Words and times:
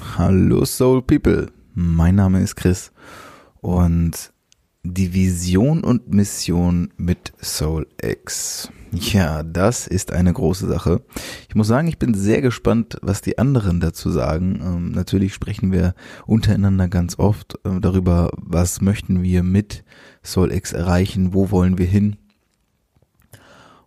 Hallo 0.00 0.64
Soul 0.64 1.02
People, 1.02 1.48
mein 1.74 2.16
Name 2.16 2.40
ist 2.40 2.56
Chris 2.56 2.92
und 3.60 4.32
die 4.82 5.14
Vision 5.14 5.84
und 5.84 6.12
Mission 6.12 6.92
mit 6.96 7.32
Soul 7.40 7.86
X. 8.02 8.70
Ja, 8.92 9.42
das 9.42 9.86
ist 9.86 10.12
eine 10.12 10.32
große 10.32 10.66
Sache. 10.66 11.02
Ich 11.48 11.54
muss 11.54 11.66
sagen, 11.66 11.88
ich 11.88 11.98
bin 11.98 12.14
sehr 12.14 12.40
gespannt, 12.40 12.98
was 13.02 13.20
die 13.20 13.38
anderen 13.38 13.80
dazu 13.80 14.10
sagen. 14.10 14.60
Ähm, 14.62 14.90
natürlich 14.92 15.34
sprechen 15.34 15.72
wir 15.72 15.94
untereinander 16.26 16.88
ganz 16.88 17.18
oft 17.18 17.58
äh, 17.64 17.80
darüber, 17.80 18.30
was 18.36 18.80
möchten 18.80 19.22
wir 19.22 19.42
mit 19.42 19.84
Soul 20.24 20.52
X 20.52 20.72
erreichen, 20.72 21.34
wo 21.34 21.50
wollen 21.50 21.78
wir 21.78 21.86
hin. 21.86 22.16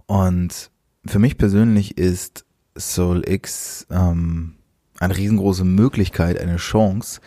Und 0.05 0.71
für 1.05 1.19
mich 1.19 1.37
persönlich 1.37 1.97
ist 1.97 2.45
Soul 2.77 3.23
X 3.27 3.87
ähm, 3.89 4.55
eine 4.99 5.15
riesengroße 5.15 5.63
Möglichkeit, 5.63 6.39
eine 6.39 6.57
Chance, 6.57 7.21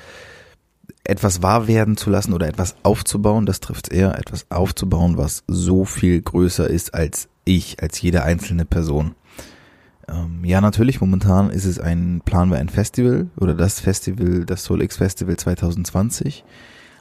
etwas 1.04 1.42
wahr 1.42 1.66
werden 1.66 1.96
zu 1.96 2.10
lassen 2.10 2.32
oder 2.32 2.46
etwas 2.46 2.76
aufzubauen, 2.82 3.46
das 3.46 3.60
trifft 3.60 3.90
eher, 3.90 4.16
etwas 4.18 4.46
aufzubauen, 4.50 5.16
was 5.16 5.42
so 5.48 5.84
viel 5.84 6.20
größer 6.20 6.68
ist 6.68 6.94
als 6.94 7.28
ich, 7.44 7.82
als 7.82 8.00
jede 8.00 8.22
einzelne 8.22 8.64
Person. 8.64 9.14
Ähm, 10.08 10.44
ja, 10.44 10.60
natürlich, 10.60 11.00
momentan 11.00 11.50
ist 11.50 11.64
es 11.64 11.78
ein, 11.78 12.22
planen 12.24 12.50
wir 12.50 12.58
ein 12.58 12.68
Festival 12.68 13.28
oder 13.36 13.54
das 13.54 13.80
Festival, 13.80 14.44
das 14.44 14.64
Soul 14.64 14.82
X 14.82 14.98
Festival 14.98 15.36
2020. 15.36 16.44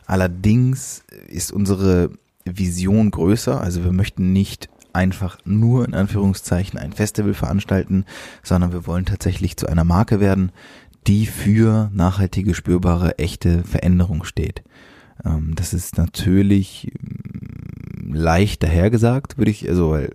Allerdings 0.06 1.04
ist 1.28 1.52
unsere 1.52 2.12
Vision 2.44 3.12
größer, 3.12 3.62
also 3.62 3.84
wir 3.84 3.92
möchten 3.92 4.34
nicht 4.34 4.70
einfach 4.94 5.38
nur 5.46 5.86
in 5.86 5.94
Anführungszeichen 5.94 6.80
ein 6.80 6.94
Festival 6.94 7.34
veranstalten, 7.34 8.06
sondern 8.44 8.74
wir 8.74 8.88
wollen 8.88 9.06
tatsächlich 9.06 9.58
zu 9.58 9.68
einer 9.68 9.84
Marke 9.84 10.20
werden, 10.20 10.52
die 11.08 11.26
für 11.26 11.90
nachhaltige, 11.94 12.54
spürbare, 12.54 13.18
echte 13.18 13.64
Veränderung 13.64 14.24
steht. 14.24 14.64
Ähm, 15.26 15.54
das 15.56 15.74
ist 15.74 15.98
natürlich 15.98 16.92
mm, 17.00 18.14
leicht 18.14 18.64
dahergesagt, 18.64 19.38
würde 19.38 19.52
ich, 19.52 19.68
also 19.68 19.96
äh, 19.96 20.10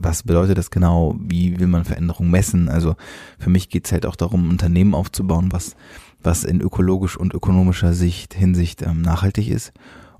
was 0.00 0.22
bedeutet 0.22 0.58
das 0.58 0.70
genau, 0.70 1.16
wie 1.20 1.58
will 1.58 1.66
man 1.66 1.84
Veränderung 1.84 2.30
messen? 2.30 2.68
Also 2.68 2.96
für 3.38 3.50
mich 3.50 3.68
geht 3.68 3.86
es 3.86 3.92
halt 3.92 4.06
auch 4.06 4.16
darum, 4.16 4.50
Unternehmen 4.50 4.94
aufzubauen, 4.94 5.48
was, 5.50 5.76
was 6.22 6.44
in 6.44 6.60
ökologisch 6.60 7.16
und 7.16 7.34
ökonomischer 7.34 7.94
Sicht, 7.94 8.34
Hinsicht 8.34 8.82
ähm, 8.82 9.02
nachhaltig 9.02 9.48
ist. 9.48 9.72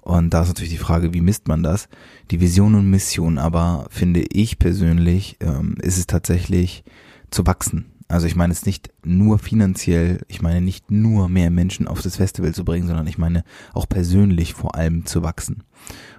Und 0.09 0.33
da 0.33 0.41
ist 0.41 0.49
natürlich 0.49 0.73
die 0.73 0.79
Frage, 0.79 1.13
wie 1.13 1.21
misst 1.21 1.49
man 1.49 1.63
das? 1.63 1.87
Die 2.31 2.41
Vision 2.41 2.75
und 2.75 2.89
Mission, 2.89 3.37
aber 3.37 3.89
finde 3.91 4.23
ich 4.23 4.59
persönlich, 4.59 5.37
ähm, 5.41 5.75
ist 5.83 5.99
es 5.99 6.07
tatsächlich 6.07 6.83
zu 7.31 7.47
wachsen. 7.47 7.93
Also 8.09 8.27
ich 8.27 8.35
meine 8.35 8.55
es 8.55 8.65
nicht 8.65 8.89
nur 9.05 9.39
finanziell, 9.39 10.23
ich 10.27 10.41
meine 10.41 10.63
nicht 10.63 10.91
nur 10.91 11.29
mehr 11.29 11.51
Menschen 11.51 11.87
auf 11.87 12.01
das 12.01 12.17
Festival 12.17 12.55
zu 12.55 12.65
bringen, 12.65 12.87
sondern 12.87 13.07
ich 13.07 13.19
meine 13.19 13.45
auch 13.75 13.87
persönlich 13.87 14.55
vor 14.55 14.77
allem 14.77 15.05
zu 15.05 15.23
wachsen. 15.23 15.65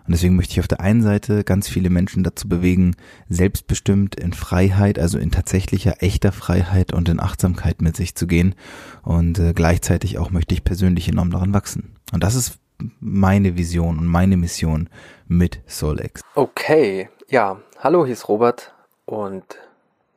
Und 0.05 0.11
deswegen 0.11 0.35
möchte 0.35 0.51
ich 0.51 0.59
auf 0.59 0.67
der 0.67 0.81
einen 0.81 1.01
Seite 1.01 1.43
ganz 1.43 1.67
viele 1.67 1.89
Menschen 1.89 2.23
dazu 2.23 2.47
bewegen, 2.47 2.95
selbstbestimmt 3.27 4.13
in 4.13 4.33
Freiheit, 4.33 4.99
also 4.99 5.17
in 5.17 5.31
tatsächlicher, 5.31 6.03
echter 6.03 6.31
Freiheit 6.31 6.93
und 6.93 7.09
in 7.09 7.19
Achtsamkeit 7.19 7.81
mit 7.81 7.97
sich 7.97 8.13
zu 8.13 8.27
gehen. 8.27 8.53
Und 9.01 9.39
äh, 9.39 9.53
gleichzeitig 9.53 10.19
auch 10.19 10.29
möchte 10.29 10.53
ich 10.53 10.63
persönlich 10.63 11.09
enorm 11.09 11.31
daran 11.31 11.53
wachsen. 11.55 11.95
Und 12.11 12.23
das 12.23 12.35
ist 12.35 12.59
meine 12.99 13.57
Vision 13.57 13.99
und 13.99 14.07
meine 14.07 14.37
Mission 14.37 14.89
mit 15.27 15.61
Solex. 15.67 16.21
Okay, 16.35 17.09
ja, 17.27 17.59
hallo, 17.79 18.05
hier 18.05 18.13
ist 18.13 18.27
Robert 18.27 18.73
und 19.05 19.43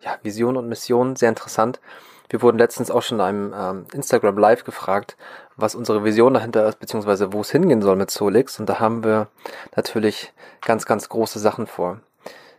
ja, 0.00 0.18
Vision 0.22 0.56
und 0.56 0.68
Mission, 0.68 1.16
sehr 1.16 1.28
interessant. 1.28 1.80
Wir 2.28 2.40
wurden 2.40 2.56
letztens 2.58 2.90
auch 2.90 3.02
schon 3.02 3.18
in 3.18 3.24
einem 3.24 3.54
ähm, 3.54 3.84
Instagram 3.92 4.38
Live 4.38 4.64
gefragt, 4.64 5.16
was 5.56 5.74
unsere 5.74 6.02
Vision 6.02 6.32
dahinter 6.32 6.66
ist, 6.66 6.80
beziehungsweise 6.80 7.32
wo 7.34 7.42
es 7.42 7.50
hingehen 7.50 7.82
soll 7.82 7.96
mit 7.96 8.10
Solix. 8.10 8.58
Und 8.58 8.70
da 8.70 8.80
haben 8.80 9.04
wir 9.04 9.28
natürlich 9.76 10.32
ganz, 10.62 10.86
ganz 10.86 11.10
große 11.10 11.38
Sachen 11.38 11.66
vor. 11.66 12.00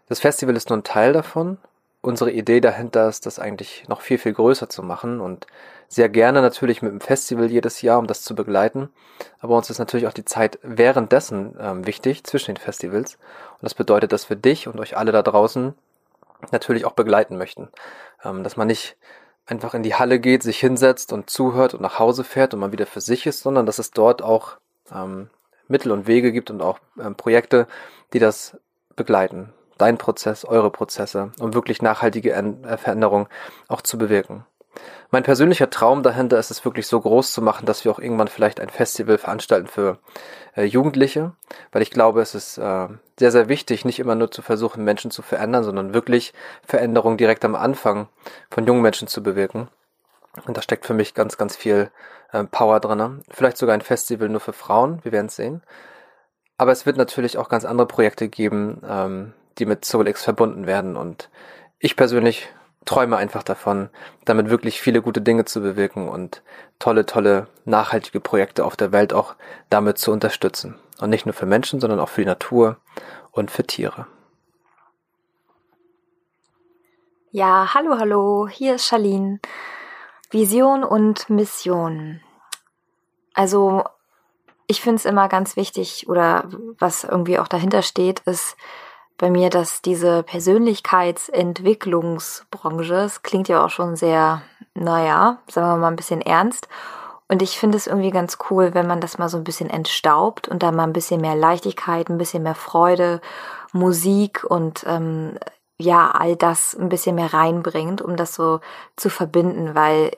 Das 0.07 0.19
Festival 0.19 0.55
ist 0.55 0.69
nur 0.69 0.77
ein 0.77 0.83
Teil 0.83 1.11
davon. 1.11 1.57
Unsere 2.03 2.31
Idee 2.31 2.59
dahinter 2.59 3.07
ist, 3.07 3.25
das 3.25 3.39
eigentlich 3.39 3.87
noch 3.87 4.01
viel, 4.01 4.17
viel 4.17 4.33
größer 4.33 4.67
zu 4.67 4.83
machen 4.83 5.21
und 5.21 5.47
sehr 5.87 6.09
gerne 6.09 6.41
natürlich 6.41 6.81
mit 6.81 6.91
dem 6.91 6.99
Festival 6.99 7.49
jedes 7.49 7.81
Jahr, 7.81 7.97
um 7.97 8.07
das 8.07 8.23
zu 8.23 8.35
begleiten. 8.35 8.89
Aber 9.39 9.55
uns 9.55 9.69
ist 9.69 9.79
natürlich 9.79 10.05
auch 10.05 10.13
die 10.13 10.25
Zeit 10.25 10.59
währenddessen 10.63 11.55
ähm, 11.57 11.87
wichtig, 11.87 12.25
zwischen 12.25 12.55
den 12.55 12.61
Festivals. 12.61 13.15
Und 13.53 13.63
das 13.63 13.73
bedeutet, 13.73 14.11
dass 14.11 14.29
wir 14.29 14.35
dich 14.35 14.67
und 14.67 14.81
euch 14.81 14.97
alle 14.97 15.13
da 15.13 15.21
draußen 15.21 15.75
natürlich 16.51 16.83
auch 16.83 16.91
begleiten 16.91 17.37
möchten. 17.37 17.69
Ähm, 18.25 18.43
dass 18.43 18.57
man 18.57 18.67
nicht 18.67 18.97
einfach 19.45 19.73
in 19.73 19.83
die 19.83 19.95
Halle 19.95 20.19
geht, 20.19 20.43
sich 20.43 20.59
hinsetzt 20.59 21.13
und 21.13 21.29
zuhört 21.29 21.73
und 21.73 21.79
nach 21.81 21.99
Hause 21.99 22.25
fährt 22.25 22.53
und 22.53 22.59
man 22.59 22.73
wieder 22.73 22.85
für 22.85 22.99
sich 22.99 23.25
ist, 23.27 23.39
sondern 23.39 23.65
dass 23.65 23.79
es 23.79 23.91
dort 23.91 24.21
auch 24.21 24.57
ähm, 24.93 25.29
Mittel 25.69 25.93
und 25.93 26.05
Wege 26.05 26.33
gibt 26.33 26.51
und 26.51 26.61
auch 26.61 26.79
ähm, 26.99 27.15
Projekte, 27.15 27.65
die 28.11 28.19
das 28.19 28.57
begleiten. 28.97 29.53
Dein 29.83 29.97
Prozess, 29.97 30.45
eure 30.45 30.71
Prozesse, 30.71 31.33
um 31.41 31.53
wirklich 31.53 31.81
nachhaltige 31.81 32.31
äh, 32.31 32.77
Veränderung 32.77 33.27
auch 33.67 33.81
zu 33.81 33.97
bewirken. 33.97 34.45
Mein 35.11 35.23
persönlicher 35.23 35.69
Traum 35.69 36.03
dahinter 36.03 36.39
ist 36.39 36.51
es 36.51 36.63
wirklich 36.63 36.87
so 36.87 37.01
groß 37.01 37.33
zu 37.33 37.41
machen, 37.41 37.65
dass 37.65 37.83
wir 37.83 37.91
auch 37.91 37.99
irgendwann 37.99 38.29
vielleicht 38.29 38.61
ein 38.61 38.69
Festival 38.69 39.17
veranstalten 39.17 39.67
für 39.67 39.99
äh, 40.55 40.63
Jugendliche, 40.63 41.33
weil 41.73 41.81
ich 41.81 41.91
glaube, 41.91 42.21
es 42.21 42.33
ist 42.33 42.57
äh, 42.59 42.87
sehr, 43.19 43.31
sehr 43.33 43.49
wichtig, 43.49 43.83
nicht 43.83 43.99
immer 43.99 44.15
nur 44.15 44.31
zu 44.31 44.41
versuchen, 44.41 44.85
Menschen 44.85 45.11
zu 45.11 45.21
verändern, 45.21 45.65
sondern 45.65 45.93
wirklich 45.93 46.31
Veränderungen 46.65 47.17
direkt 47.17 47.43
am 47.43 47.55
Anfang 47.55 48.07
von 48.51 48.65
jungen 48.65 48.83
Menschen 48.83 49.09
zu 49.09 49.21
bewirken. 49.21 49.67
Und 50.45 50.55
da 50.55 50.61
steckt 50.61 50.85
für 50.85 50.93
mich 50.93 51.13
ganz, 51.13 51.35
ganz 51.35 51.57
viel 51.57 51.91
Power 52.51 52.79
drin. 52.79 53.21
Vielleicht 53.29 53.57
sogar 53.57 53.73
ein 53.73 53.81
Festival 53.81 54.29
nur 54.29 54.39
für 54.39 54.53
Frauen, 54.53 55.03
wir 55.03 55.11
werden 55.11 55.27
es 55.27 55.35
sehen. 55.35 55.61
Aber 56.57 56.71
es 56.71 56.85
wird 56.85 56.95
natürlich 56.95 57.37
auch 57.37 57.49
ganz 57.49 57.65
andere 57.65 57.85
Projekte 57.85 58.29
geben, 58.29 58.81
ähm, 58.87 59.33
die 59.59 59.65
mit 59.65 59.85
SoulX 59.85 60.23
verbunden 60.23 60.65
werden. 60.65 60.95
Und 60.95 61.29
ich 61.79 61.95
persönlich 61.95 62.49
träume 62.85 63.17
einfach 63.17 63.43
davon, 63.43 63.89
damit 64.25 64.49
wirklich 64.49 64.81
viele 64.81 65.01
gute 65.01 65.21
Dinge 65.21 65.45
zu 65.45 65.61
bewirken 65.61 66.09
und 66.09 66.41
tolle, 66.79 67.05
tolle, 67.05 67.47
nachhaltige 67.65 68.19
Projekte 68.19 68.65
auf 68.65 68.75
der 68.75 68.91
Welt 68.91 69.13
auch 69.13 69.35
damit 69.69 69.97
zu 69.97 70.11
unterstützen. 70.11 70.75
Und 70.99 71.09
nicht 71.09 71.25
nur 71.25 71.33
für 71.33 71.45
Menschen, 71.45 71.79
sondern 71.79 71.99
auch 71.99 72.09
für 72.09 72.21
die 72.21 72.27
Natur 72.27 72.77
und 73.31 73.51
für 73.51 73.65
Tiere. 73.65 74.07
Ja, 77.31 77.73
hallo, 77.73 77.97
hallo, 77.97 78.47
hier 78.47 78.75
ist 78.75 78.85
Charlene. 78.85 79.39
Vision 80.29 80.83
und 80.83 81.29
Mission. 81.29 82.21
Also, 83.33 83.83
ich 84.67 84.81
finde 84.81 84.97
es 84.97 85.05
immer 85.05 85.27
ganz 85.29 85.55
wichtig 85.55 86.07
oder 86.07 86.47
was 86.79 87.03
irgendwie 87.03 87.39
auch 87.39 87.47
dahinter 87.47 87.81
steht, 87.81 88.19
ist, 88.21 88.55
bei 89.23 89.31
mir, 89.31 89.49
dass 89.49 89.81
diese 89.81 90.21
Persönlichkeitsentwicklungsbranche, 90.23 92.95
es 92.95 93.23
klingt 93.23 93.47
ja 93.47 93.63
auch 93.63 93.69
schon 93.69 93.95
sehr, 93.95 94.41
naja, 94.73 95.37
sagen 95.49 95.67
wir 95.67 95.77
mal 95.77 95.87
ein 95.87 95.95
bisschen 95.95 96.19
ernst. 96.19 96.67
Und 97.29 97.41
ich 97.41 97.57
finde 97.57 97.77
es 97.77 97.87
irgendwie 97.87 98.11
ganz 98.11 98.37
cool, 98.49 98.73
wenn 98.73 98.85
man 98.85 98.99
das 98.99 99.17
mal 99.17 99.29
so 99.29 99.37
ein 99.37 99.45
bisschen 99.45 99.69
entstaubt 99.69 100.49
und 100.49 100.61
da 100.61 100.73
mal 100.73 100.83
ein 100.83 100.91
bisschen 100.91 101.21
mehr 101.21 101.37
Leichtigkeit, 101.37 102.09
ein 102.09 102.17
bisschen 102.17 102.43
mehr 102.43 102.53
Freude, 102.53 103.21
Musik 103.71 104.43
und 104.43 104.83
ähm, 104.85 105.39
ja, 105.79 106.11
all 106.11 106.35
das 106.35 106.75
ein 106.75 106.89
bisschen 106.89 107.15
mehr 107.15 107.33
reinbringt, 107.33 108.01
um 108.01 108.17
das 108.17 108.35
so 108.35 108.59
zu 108.97 109.09
verbinden, 109.09 109.73
weil 109.73 110.11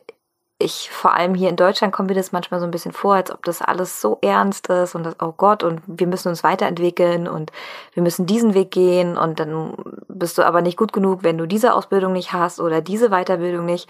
ich 0.58 0.90
vor 0.90 1.14
allem 1.14 1.36
hier 1.36 1.50
in 1.50 1.58
Deutschland 1.58 1.92
kommt 1.92 2.10
mir 2.10 2.16
das 2.16 2.32
manchmal 2.32 2.62
so 2.62 2.66
ein 2.66 2.72
bisschen 2.72 2.94
vor, 2.94 3.16
als 3.16 3.32
ob 3.32 3.44
das 3.44 3.62
alles 3.62 4.00
so 4.00 4.18
ernst 4.22 4.68
ist 4.68 4.96
und 4.96 5.04
das, 5.04 5.16
oh 5.22 5.34
Gott, 5.36 5.64
und 5.64 5.82
wir 5.86 6.08
müssen 6.08 6.30
uns 6.30 6.44
weiterentwickeln 6.44 7.28
und 7.28 7.52
wir 7.94 8.02
müssen 8.02 8.26
diesen 8.26 8.54
Weg 8.54 8.72
gehen 8.72 9.18
und 9.18 9.40
dann 9.40 9.76
bist 10.08 10.38
du 10.38 10.44
aber 10.44 10.62
nicht 10.62 10.78
gut 10.78 10.94
genug, 10.94 11.24
wenn 11.24 11.38
du 11.38 11.46
diese 11.46 11.74
Ausbildung 11.74 12.14
nicht 12.14 12.32
hast 12.32 12.62
oder 12.62 12.82
diese 12.82 13.10
Weiterbildung 13.10 13.66
nicht. 13.66 13.90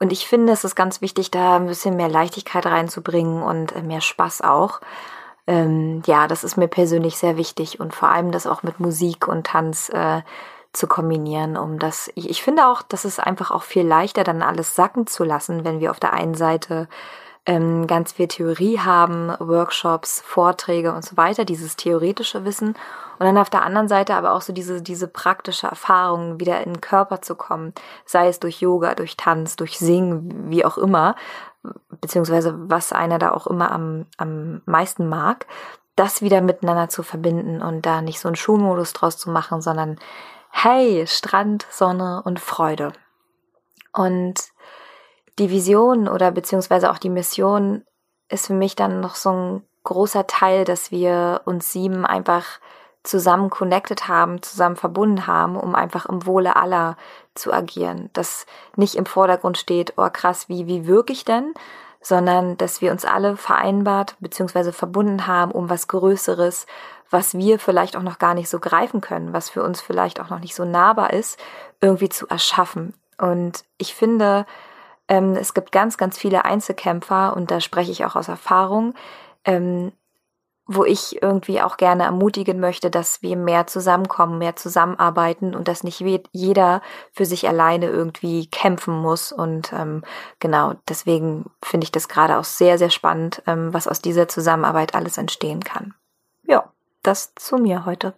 Und 0.00 0.12
ich 0.12 0.26
finde, 0.26 0.52
es 0.52 0.64
ist 0.64 0.76
ganz 0.76 1.02
wichtig, 1.02 1.30
da 1.30 1.56
ein 1.56 1.66
bisschen 1.66 1.96
mehr 1.96 2.08
Leichtigkeit 2.08 2.64
reinzubringen 2.64 3.42
und 3.42 3.74
äh, 3.74 3.82
mehr 3.82 4.00
Spaß 4.00 4.42
auch. 4.42 4.80
Ähm, 5.46 6.02
ja, 6.06 6.26
das 6.26 6.44
ist 6.44 6.56
mir 6.56 6.68
persönlich 6.68 7.18
sehr 7.18 7.36
wichtig 7.36 7.80
und 7.80 7.94
vor 7.94 8.08
allem 8.10 8.32
das 8.32 8.46
auch 8.46 8.62
mit 8.62 8.80
Musik 8.80 9.28
und 9.28 9.46
Tanz 9.46 9.90
äh, 9.90 10.22
zu 10.72 10.86
kombinieren, 10.86 11.56
um 11.56 11.78
das, 11.78 12.10
ich, 12.14 12.28
ich 12.28 12.42
finde 12.42 12.68
auch, 12.68 12.82
das 12.82 13.04
ist 13.04 13.20
einfach 13.20 13.50
auch 13.50 13.62
viel 13.62 13.86
leichter, 13.86 14.24
dann 14.24 14.42
alles 14.42 14.74
sacken 14.74 15.06
zu 15.06 15.24
lassen, 15.24 15.64
wenn 15.64 15.80
wir 15.80 15.90
auf 15.90 16.00
der 16.00 16.12
einen 16.12 16.34
Seite 16.34 16.88
ähm, 17.46 17.86
ganz 17.86 18.12
viel 18.12 18.28
Theorie 18.28 18.78
haben, 18.78 19.34
Workshops, 19.38 20.20
Vorträge 20.20 20.92
und 20.92 21.02
so 21.04 21.16
weiter, 21.16 21.46
dieses 21.46 21.76
theoretische 21.76 22.44
Wissen. 22.44 22.68
Und 23.18 23.26
dann 23.26 23.38
auf 23.38 23.48
der 23.48 23.62
anderen 23.62 23.88
Seite 23.88 24.14
aber 24.14 24.32
auch 24.34 24.42
so 24.42 24.52
diese, 24.52 24.82
diese 24.82 25.08
praktische 25.08 25.66
Erfahrung, 25.66 26.38
wieder 26.40 26.58
in 26.62 26.74
den 26.74 26.80
Körper 26.82 27.22
zu 27.22 27.34
kommen, 27.34 27.72
sei 28.04 28.28
es 28.28 28.38
durch 28.38 28.60
Yoga, 28.60 28.94
durch 28.94 29.16
Tanz, 29.16 29.56
durch 29.56 29.78
Singen, 29.78 30.50
wie 30.50 30.64
auch 30.64 30.76
immer, 30.76 31.16
beziehungsweise 32.02 32.54
was 32.68 32.92
einer 32.92 33.18
da 33.18 33.32
auch 33.32 33.46
immer 33.46 33.72
am, 33.72 34.04
am 34.18 34.60
meisten 34.66 35.08
mag, 35.08 35.46
das 35.96 36.20
wieder 36.22 36.42
miteinander 36.42 36.90
zu 36.90 37.02
verbinden 37.02 37.62
und 37.62 37.86
da 37.86 38.02
nicht 38.02 38.20
so 38.20 38.28
einen 38.28 38.36
Schulmodus 38.36 38.92
draus 38.92 39.16
zu 39.16 39.30
machen, 39.30 39.62
sondern 39.62 39.98
hey, 40.60 41.06
Strand, 41.06 41.66
Sonne 41.70 42.20
und 42.24 42.40
Freude. 42.40 42.92
Und 43.92 44.34
die 45.38 45.50
Vision 45.50 46.08
oder 46.08 46.32
beziehungsweise 46.32 46.90
auch 46.90 46.98
die 46.98 47.10
Mission 47.10 47.84
ist 48.28 48.48
für 48.48 48.54
mich 48.54 48.74
dann 48.74 48.98
noch 48.98 49.14
so 49.14 49.30
ein 49.30 49.62
großer 49.84 50.26
Teil, 50.26 50.64
dass 50.64 50.90
wir 50.90 51.42
uns 51.44 51.70
sieben 51.70 52.04
einfach 52.04 52.58
zusammen 53.04 53.50
connected 53.50 54.08
haben, 54.08 54.42
zusammen 54.42 54.74
verbunden 54.74 55.28
haben, 55.28 55.56
um 55.56 55.76
einfach 55.76 56.06
im 56.06 56.26
Wohle 56.26 56.56
aller 56.56 56.96
zu 57.36 57.52
agieren. 57.52 58.10
Dass 58.12 58.44
nicht 58.74 58.96
im 58.96 59.06
Vordergrund 59.06 59.58
steht, 59.58 59.94
oh 59.96 60.08
krass, 60.12 60.48
wie, 60.48 60.66
wie 60.66 60.88
wirke 60.88 61.12
ich 61.12 61.24
denn? 61.24 61.54
Sondern, 62.00 62.56
dass 62.56 62.80
wir 62.80 62.90
uns 62.90 63.04
alle 63.04 63.36
vereinbart 63.36 64.16
bzw. 64.18 64.72
verbunden 64.72 65.28
haben, 65.28 65.52
um 65.52 65.70
was 65.70 65.86
Größeres, 65.86 66.66
was 67.10 67.34
wir 67.34 67.58
vielleicht 67.58 67.96
auch 67.96 68.02
noch 68.02 68.18
gar 68.18 68.34
nicht 68.34 68.48
so 68.48 68.60
greifen 68.60 69.00
können, 69.00 69.32
was 69.32 69.50
für 69.50 69.62
uns 69.62 69.80
vielleicht 69.80 70.20
auch 70.20 70.30
noch 70.30 70.40
nicht 70.40 70.54
so 70.54 70.64
nahbar 70.64 71.12
ist, 71.12 71.38
irgendwie 71.80 72.08
zu 72.08 72.28
erschaffen. 72.28 72.94
Und 73.18 73.64
ich 73.78 73.94
finde, 73.94 74.46
ähm, 75.08 75.34
es 75.34 75.54
gibt 75.54 75.72
ganz, 75.72 75.96
ganz 75.96 76.18
viele 76.18 76.44
Einzelkämpfer, 76.44 77.34
und 77.34 77.50
da 77.50 77.60
spreche 77.60 77.92
ich 77.92 78.04
auch 78.04 78.14
aus 78.16 78.28
Erfahrung, 78.28 78.94
ähm, 79.44 79.92
wo 80.70 80.84
ich 80.84 81.22
irgendwie 81.22 81.62
auch 81.62 81.78
gerne 81.78 82.04
ermutigen 82.04 82.60
möchte, 82.60 82.90
dass 82.90 83.22
wir 83.22 83.38
mehr 83.38 83.66
zusammenkommen, 83.66 84.36
mehr 84.36 84.54
zusammenarbeiten 84.54 85.54
und 85.54 85.66
dass 85.66 85.82
nicht 85.82 86.04
jeder 86.32 86.82
für 87.10 87.24
sich 87.24 87.48
alleine 87.48 87.86
irgendwie 87.86 88.48
kämpfen 88.48 88.94
muss. 88.94 89.32
Und 89.32 89.72
ähm, 89.72 90.04
genau, 90.40 90.74
deswegen 90.86 91.46
finde 91.64 91.84
ich 91.84 91.92
das 91.92 92.08
gerade 92.08 92.36
auch 92.36 92.44
sehr, 92.44 92.76
sehr 92.76 92.90
spannend, 92.90 93.42
ähm, 93.46 93.72
was 93.72 93.88
aus 93.88 94.02
dieser 94.02 94.28
Zusammenarbeit 94.28 94.94
alles 94.94 95.16
entstehen 95.16 95.64
kann. 95.64 95.94
Ja 96.46 96.70
das 97.02 97.32
zu 97.36 97.58
mir 97.58 97.84
heute. 97.84 98.14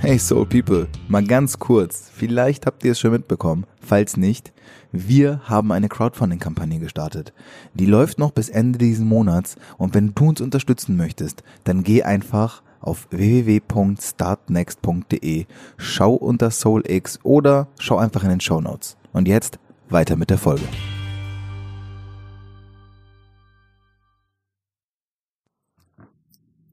Hey 0.00 0.18
Soul 0.18 0.46
People, 0.46 0.88
mal 1.08 1.22
ganz 1.22 1.58
kurz, 1.58 2.10
vielleicht 2.10 2.64
habt 2.64 2.82
ihr 2.84 2.92
es 2.92 3.00
schon 3.00 3.12
mitbekommen, 3.12 3.66
falls 3.82 4.16
nicht, 4.16 4.50
wir 4.92 5.42
haben 5.44 5.72
eine 5.72 5.90
Crowdfunding-Kampagne 5.90 6.78
gestartet. 6.78 7.34
Die 7.74 7.84
läuft 7.84 8.18
noch 8.18 8.30
bis 8.30 8.48
Ende 8.48 8.78
diesen 8.78 9.06
Monats 9.06 9.56
und 9.76 9.94
wenn 9.94 10.14
du 10.14 10.30
uns 10.30 10.40
unterstützen 10.40 10.96
möchtest, 10.96 11.42
dann 11.64 11.82
geh 11.82 12.02
einfach 12.02 12.62
auf 12.80 13.08
www.startnext.de, 13.10 15.44
schau 15.76 16.14
unter 16.14 16.50
SoulX 16.50 17.18
oder 17.22 17.68
schau 17.78 17.98
einfach 17.98 18.24
in 18.24 18.30
den 18.30 18.40
Show 18.40 18.62
Notes. 18.62 18.96
Und 19.12 19.28
jetzt 19.28 19.58
weiter 19.90 20.16
mit 20.16 20.30
der 20.30 20.38
Folge. 20.38 20.64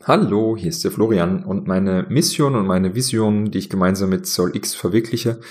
Hallo, 0.08 0.56
hier 0.56 0.70
ist 0.70 0.86
der 0.86 0.92
Florian 0.92 1.44
und 1.44 1.68
meine 1.68 2.06
Mission 2.08 2.56
und 2.56 2.66
meine 2.66 2.96
Vision, 2.96 3.52
die 3.52 3.58
ich 3.58 3.70
gemeinsam 3.70 4.10
mit 4.10 4.26
Soul 4.26 4.56
X 4.56 4.74
verwirkliche, 4.74 5.42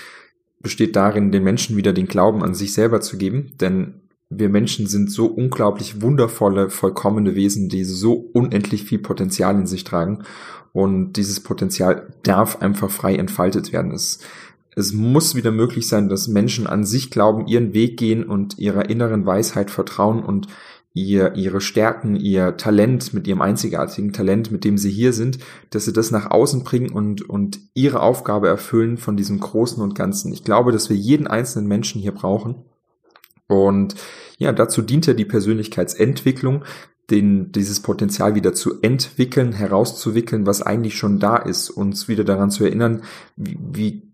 besteht 0.59 0.95
darin, 0.95 1.31
den 1.31 1.43
Menschen 1.43 1.77
wieder 1.77 1.93
den 1.93 2.07
Glauben 2.07 2.41
an 2.41 2.55
sich 2.55 2.73
selber 2.73 2.99
zu 2.99 3.19
geben, 3.19 3.51
denn 3.61 4.01
wir 4.31 4.49
Menschen 4.49 4.87
sind 4.87 5.11
so 5.11 5.27
unglaublich 5.27 6.01
wundervolle, 6.01 6.71
vollkommene 6.71 7.35
Wesen, 7.35 7.69
die 7.69 7.83
so 7.83 8.13
unendlich 8.33 8.83
viel 8.85 8.97
Potenzial 8.97 9.53
in 9.53 9.67
sich 9.67 9.83
tragen 9.83 10.23
und 10.73 11.13
dieses 11.17 11.39
Potenzial 11.41 12.11
darf 12.23 12.59
einfach 12.59 12.89
frei 12.89 13.15
entfaltet 13.15 13.71
werden. 13.71 13.91
Es, 13.91 14.21
es 14.75 14.91
muss 14.91 15.35
wieder 15.35 15.51
möglich 15.51 15.87
sein, 15.87 16.09
dass 16.09 16.27
Menschen 16.27 16.65
an 16.65 16.83
sich 16.83 17.11
glauben, 17.11 17.45
ihren 17.45 17.75
Weg 17.75 17.97
gehen 17.97 18.23
und 18.23 18.57
ihrer 18.57 18.89
inneren 18.89 19.23
Weisheit 19.27 19.69
vertrauen 19.69 20.23
und 20.23 20.47
ihr, 20.93 21.35
ihre 21.35 21.61
Stärken, 21.61 22.15
ihr 22.15 22.57
Talent, 22.57 23.13
mit 23.13 23.27
ihrem 23.27 23.41
einzigartigen 23.41 24.13
Talent, 24.13 24.51
mit 24.51 24.63
dem 24.63 24.77
sie 24.77 24.89
hier 24.89 25.13
sind, 25.13 25.39
dass 25.69 25.85
sie 25.85 25.93
das 25.93 26.11
nach 26.11 26.31
außen 26.31 26.63
bringen 26.63 26.91
und, 26.91 27.29
und 27.29 27.59
ihre 27.73 28.01
Aufgabe 28.01 28.47
erfüllen 28.47 28.97
von 28.97 29.15
diesem 29.15 29.39
Großen 29.39 29.81
und 29.81 29.95
Ganzen. 29.95 30.33
Ich 30.33 30.43
glaube, 30.43 30.71
dass 30.71 30.89
wir 30.89 30.97
jeden 30.97 31.27
einzelnen 31.27 31.67
Menschen 31.67 32.01
hier 32.01 32.13
brauchen. 32.13 32.65
Und 33.47 33.95
ja, 34.37 34.51
dazu 34.51 34.81
dient 34.81 35.05
ja 35.07 35.13
die 35.13 35.25
Persönlichkeitsentwicklung, 35.25 36.63
den, 37.09 37.51
dieses 37.53 37.79
Potenzial 37.79 38.35
wieder 38.35 38.53
zu 38.53 38.81
entwickeln, 38.81 39.53
herauszuwickeln, 39.53 40.45
was 40.45 40.61
eigentlich 40.61 40.97
schon 40.97 41.19
da 41.19 41.37
ist, 41.37 41.69
uns 41.69 42.07
wieder 42.07 42.23
daran 42.23 42.51
zu 42.51 42.65
erinnern, 42.65 43.03
wie, 43.37 43.57
wie 43.61 44.11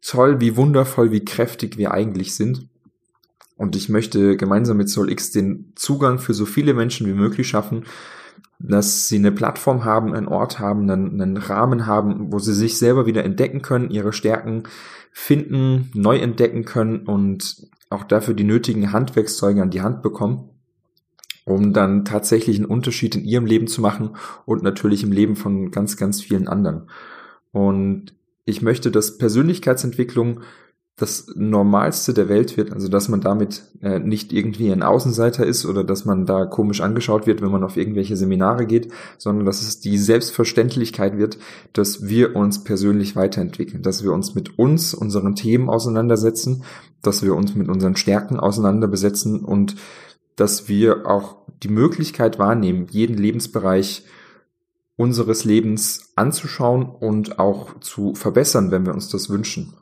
toll, 0.00 0.40
wie 0.40 0.56
wundervoll, 0.56 1.10
wie 1.10 1.24
kräftig 1.24 1.78
wir 1.78 1.92
eigentlich 1.92 2.34
sind. 2.36 2.68
Und 3.58 3.74
ich 3.76 3.88
möchte 3.88 4.36
gemeinsam 4.36 4.76
mit 4.76 4.88
SoulX 4.88 5.32
den 5.32 5.72
Zugang 5.74 6.20
für 6.20 6.32
so 6.32 6.46
viele 6.46 6.74
Menschen 6.74 7.06
wie 7.06 7.12
möglich 7.12 7.48
schaffen, 7.48 7.84
dass 8.60 9.08
sie 9.08 9.16
eine 9.16 9.32
Plattform 9.32 9.84
haben, 9.84 10.14
einen 10.14 10.28
Ort 10.28 10.60
haben, 10.60 10.88
einen, 10.88 11.20
einen 11.20 11.36
Rahmen 11.36 11.86
haben, 11.86 12.32
wo 12.32 12.38
sie 12.38 12.54
sich 12.54 12.78
selber 12.78 13.04
wieder 13.04 13.24
entdecken 13.24 13.60
können, 13.60 13.90
ihre 13.90 14.12
Stärken 14.12 14.62
finden, 15.12 15.90
neu 15.92 16.18
entdecken 16.18 16.64
können 16.64 17.00
und 17.00 17.68
auch 17.90 18.04
dafür 18.04 18.34
die 18.34 18.44
nötigen 18.44 18.92
Handwerkszeuge 18.92 19.60
an 19.60 19.70
die 19.70 19.82
Hand 19.82 20.02
bekommen, 20.02 20.50
um 21.44 21.72
dann 21.72 22.04
tatsächlich 22.04 22.58
einen 22.58 22.66
Unterschied 22.66 23.16
in 23.16 23.24
ihrem 23.24 23.46
Leben 23.46 23.66
zu 23.66 23.80
machen 23.80 24.16
und 24.44 24.62
natürlich 24.62 25.02
im 25.02 25.10
Leben 25.12 25.34
von 25.34 25.72
ganz, 25.72 25.96
ganz 25.96 26.20
vielen 26.22 26.46
anderen. 26.46 26.88
Und 27.50 28.14
ich 28.44 28.62
möchte, 28.62 28.92
dass 28.92 29.18
Persönlichkeitsentwicklung 29.18 30.42
das 30.98 31.28
Normalste 31.36 32.12
der 32.12 32.28
Welt 32.28 32.56
wird, 32.56 32.72
also 32.72 32.88
dass 32.88 33.08
man 33.08 33.20
damit 33.20 33.62
äh, 33.82 34.00
nicht 34.00 34.32
irgendwie 34.32 34.72
ein 34.72 34.82
Außenseiter 34.82 35.46
ist 35.46 35.64
oder 35.64 35.84
dass 35.84 36.04
man 36.04 36.26
da 36.26 36.44
komisch 36.44 36.80
angeschaut 36.80 37.26
wird, 37.26 37.40
wenn 37.40 37.52
man 37.52 37.62
auf 37.62 37.76
irgendwelche 37.76 38.16
Seminare 38.16 38.66
geht, 38.66 38.92
sondern 39.16 39.46
dass 39.46 39.62
es 39.62 39.78
die 39.78 39.96
Selbstverständlichkeit 39.96 41.16
wird, 41.16 41.38
dass 41.72 42.08
wir 42.08 42.34
uns 42.34 42.64
persönlich 42.64 43.14
weiterentwickeln, 43.14 43.84
dass 43.84 44.02
wir 44.02 44.12
uns 44.12 44.34
mit 44.34 44.58
uns, 44.58 44.92
unseren 44.92 45.36
Themen 45.36 45.70
auseinandersetzen, 45.70 46.64
dass 47.00 47.22
wir 47.22 47.36
uns 47.36 47.54
mit 47.54 47.68
unseren 47.68 47.94
Stärken 47.94 48.40
auseinanderbesetzen 48.40 49.44
und 49.44 49.76
dass 50.34 50.68
wir 50.68 51.06
auch 51.06 51.36
die 51.62 51.68
Möglichkeit 51.68 52.40
wahrnehmen, 52.40 52.88
jeden 52.90 53.16
Lebensbereich 53.16 54.04
unseres 54.96 55.44
Lebens 55.44 56.12
anzuschauen 56.16 56.86
und 56.86 57.38
auch 57.38 57.78
zu 57.78 58.16
verbessern, 58.16 58.72
wenn 58.72 58.84
wir 58.84 58.94
uns 58.94 59.08
das 59.08 59.30
wünschen. 59.30 59.74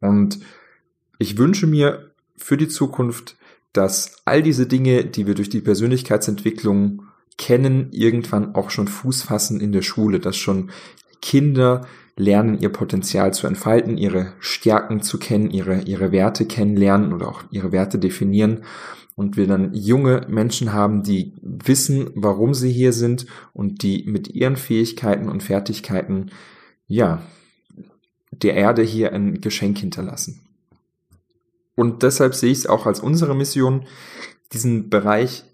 Und 0.00 0.40
ich 1.18 1.38
wünsche 1.38 1.66
mir 1.66 2.12
für 2.36 2.56
die 2.56 2.68
Zukunft, 2.68 3.36
dass 3.72 4.22
all 4.24 4.42
diese 4.42 4.66
Dinge, 4.66 5.04
die 5.04 5.26
wir 5.26 5.34
durch 5.34 5.50
die 5.50 5.60
Persönlichkeitsentwicklung 5.60 7.02
kennen, 7.38 7.88
irgendwann 7.92 8.54
auch 8.54 8.70
schon 8.70 8.88
Fuß 8.88 9.22
fassen 9.22 9.60
in 9.60 9.72
der 9.72 9.82
Schule, 9.82 10.20
dass 10.20 10.36
schon 10.36 10.70
Kinder 11.20 11.86
lernen, 12.16 12.58
ihr 12.58 12.70
Potenzial 12.70 13.34
zu 13.34 13.46
entfalten, 13.46 13.98
ihre 13.98 14.32
Stärken 14.40 15.02
zu 15.02 15.18
kennen, 15.18 15.50
ihre, 15.50 15.82
ihre 15.82 16.12
Werte 16.12 16.46
kennenlernen 16.46 17.12
oder 17.12 17.28
auch 17.28 17.42
ihre 17.50 17.72
Werte 17.72 17.98
definieren. 17.98 18.62
Und 19.14 19.36
wir 19.36 19.46
dann 19.46 19.72
junge 19.74 20.26
Menschen 20.28 20.72
haben, 20.74 21.02
die 21.02 21.32
wissen, 21.40 22.10
warum 22.14 22.52
sie 22.52 22.70
hier 22.70 22.92
sind 22.92 23.26
und 23.54 23.82
die 23.82 24.04
mit 24.06 24.28
ihren 24.28 24.56
Fähigkeiten 24.56 25.28
und 25.28 25.42
Fertigkeiten, 25.42 26.30
ja, 26.86 27.22
der 28.42 28.54
Erde 28.54 28.82
hier 28.82 29.12
ein 29.12 29.40
Geschenk 29.40 29.78
hinterlassen. 29.78 30.40
Und 31.74 32.02
deshalb 32.02 32.34
sehe 32.34 32.50
ich 32.50 32.58
es 32.58 32.66
auch 32.66 32.86
als 32.86 33.00
unsere 33.00 33.34
Mission, 33.34 33.86
diesen 34.52 34.88
Bereich 34.88 35.44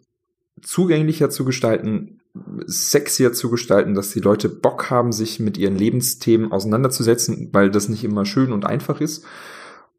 zugänglicher 0.60 1.30
zu 1.30 1.44
gestalten, 1.44 2.20
sexier 2.66 3.32
zu 3.32 3.50
gestalten, 3.50 3.94
dass 3.94 4.12
die 4.12 4.20
Leute 4.20 4.48
Bock 4.48 4.90
haben, 4.90 5.12
sich 5.12 5.40
mit 5.40 5.58
ihren 5.58 5.76
Lebensthemen 5.76 6.52
auseinanderzusetzen, 6.52 7.50
weil 7.52 7.70
das 7.70 7.88
nicht 7.88 8.04
immer 8.04 8.24
schön 8.24 8.52
und 8.52 8.64
einfach 8.64 9.00
ist. 9.00 9.24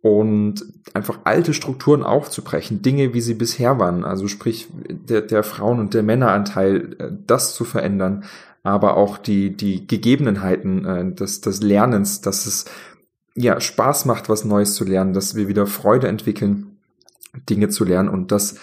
und 0.04 0.66
einfach 0.94 1.20
alte 1.24 1.54
Strukturen 1.54 2.04
aufzubrechen, 2.04 2.82
Dinge, 2.82 3.14
wie 3.14 3.22
sie 3.22 3.36
bisher 3.36 3.80
waren, 3.80 4.04
also 4.04 4.28
sprich 4.28 4.68
der, 4.74 5.22
der 5.22 5.44
Frauen- 5.44 5.80
und 5.80 5.94
der 5.94 6.04
Männeranteil, 6.04 6.96
äh, 7.00 7.12
das 7.26 7.56
zu 7.56 7.64
verändern, 7.64 8.26
aber 8.64 8.96
auch 8.96 9.18
die, 9.18 9.56
die 9.56 9.86
Gegebenheiten 9.86 10.86
äh, 10.86 11.14
des, 11.14 11.42
des 11.42 11.62
Lernens, 11.62 12.22
dass 12.22 12.46
es 12.46 12.66
ja 13.36 13.60
Spaß 13.60 14.06
macht, 14.06 14.30
was 14.30 14.46
Neues 14.46 14.76
zu 14.76 14.86
lernen, 14.86 15.14
dass 15.14 15.36
wir 15.36 15.48
wieder 15.48 15.68
Freude 15.68 16.08
entwickeln, 16.08 16.78
Dinge 17.50 17.70
zu 17.70 17.84
lernen 17.84 18.10
und 18.10 18.32
dass 18.32 18.56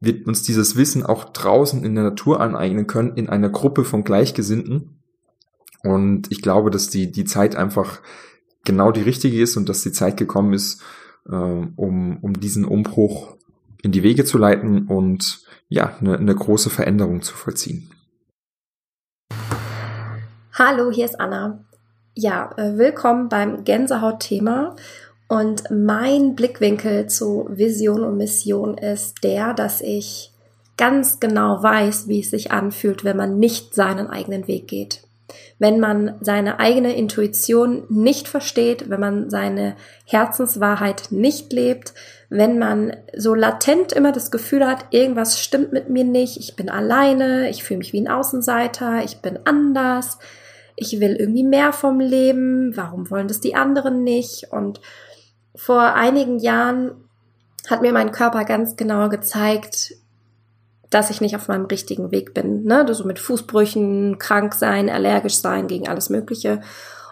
wir 0.00 0.26
uns 0.26 0.42
dieses 0.42 0.76
Wissen 0.76 1.04
auch 1.04 1.24
draußen 1.24 1.84
in 1.84 1.94
der 1.96 2.04
Natur 2.04 2.40
aneignen 2.40 2.86
können, 2.86 3.16
in 3.16 3.28
einer 3.28 3.48
Gruppe 3.48 3.84
von 3.84 4.04
Gleichgesinnten. 4.04 5.00
Und 5.82 6.30
ich 6.30 6.40
glaube, 6.40 6.70
dass 6.70 6.88
die, 6.88 7.10
die 7.10 7.24
Zeit 7.24 7.56
einfach 7.56 8.00
genau 8.64 8.92
die 8.92 9.02
richtige 9.02 9.40
ist 9.42 9.56
und 9.56 9.68
dass 9.68 9.82
die 9.82 9.92
Zeit 9.92 10.16
gekommen 10.16 10.52
ist, 10.52 10.82
äh, 11.28 11.34
um, 11.34 12.18
um 12.18 12.38
diesen 12.38 12.64
Umbruch 12.64 13.36
in 13.82 13.90
die 13.90 14.02
Wege 14.02 14.24
zu 14.24 14.38
leiten 14.38 14.86
und 14.86 15.40
ja, 15.68 15.96
eine, 16.00 16.18
eine 16.18 16.34
große 16.34 16.70
Veränderung 16.70 17.22
zu 17.22 17.34
vollziehen. 17.34 17.90
Hallo, 20.60 20.90
hier 20.90 21.04
ist 21.04 21.20
Anna. 21.20 21.60
Ja, 22.16 22.50
äh, 22.56 22.76
willkommen 22.76 23.28
beim 23.28 23.62
Gänsehaut-Thema. 23.62 24.74
Und 25.28 25.70
mein 25.70 26.34
Blickwinkel 26.34 27.06
zu 27.06 27.46
Vision 27.48 28.02
und 28.02 28.16
Mission 28.16 28.76
ist 28.76 29.22
der, 29.22 29.54
dass 29.54 29.80
ich 29.80 30.32
ganz 30.76 31.20
genau 31.20 31.62
weiß, 31.62 32.08
wie 32.08 32.18
es 32.18 32.30
sich 32.30 32.50
anfühlt, 32.50 33.04
wenn 33.04 33.16
man 33.16 33.38
nicht 33.38 33.76
seinen 33.76 34.10
eigenen 34.10 34.48
Weg 34.48 34.66
geht 34.66 35.02
wenn 35.58 35.80
man 35.80 36.14
seine 36.20 36.58
eigene 36.58 36.96
Intuition 36.96 37.84
nicht 37.88 38.28
versteht, 38.28 38.88
wenn 38.88 39.00
man 39.00 39.30
seine 39.30 39.76
Herzenswahrheit 40.06 41.08
nicht 41.10 41.52
lebt, 41.52 41.92
wenn 42.30 42.58
man 42.58 42.96
so 43.16 43.34
latent 43.34 43.92
immer 43.92 44.12
das 44.12 44.30
Gefühl 44.30 44.66
hat, 44.66 44.86
irgendwas 44.90 45.40
stimmt 45.40 45.72
mit 45.72 45.90
mir 45.90 46.04
nicht, 46.04 46.38
ich 46.38 46.56
bin 46.56 46.70
alleine, 46.70 47.50
ich 47.50 47.64
fühle 47.64 47.78
mich 47.78 47.92
wie 47.92 48.00
ein 48.00 48.08
Außenseiter, 48.08 49.02
ich 49.04 49.18
bin 49.20 49.38
anders, 49.44 50.18
ich 50.80 51.00
will 51.00 51.16
irgendwie 51.16 51.44
mehr 51.44 51.72
vom 51.72 52.00
Leben, 52.00 52.76
warum 52.76 53.10
wollen 53.10 53.28
das 53.28 53.40
die 53.40 53.54
anderen 53.54 54.04
nicht? 54.04 54.46
Und 54.50 54.80
vor 55.54 55.94
einigen 55.94 56.38
Jahren 56.38 56.92
hat 57.68 57.82
mir 57.82 57.92
mein 57.92 58.12
Körper 58.12 58.44
ganz 58.44 58.76
genau 58.76 59.08
gezeigt, 59.08 59.94
dass 60.90 61.10
ich 61.10 61.20
nicht 61.20 61.36
auf 61.36 61.48
meinem 61.48 61.66
richtigen 61.66 62.12
Weg 62.12 62.32
bin. 62.32 62.64
Ne? 62.64 62.86
So 62.94 63.04
mit 63.04 63.18
Fußbrüchen, 63.18 64.18
krank 64.18 64.54
sein, 64.54 64.88
allergisch 64.88 65.36
sein 65.36 65.66
gegen 65.66 65.88
alles 65.88 66.08
Mögliche. 66.08 66.60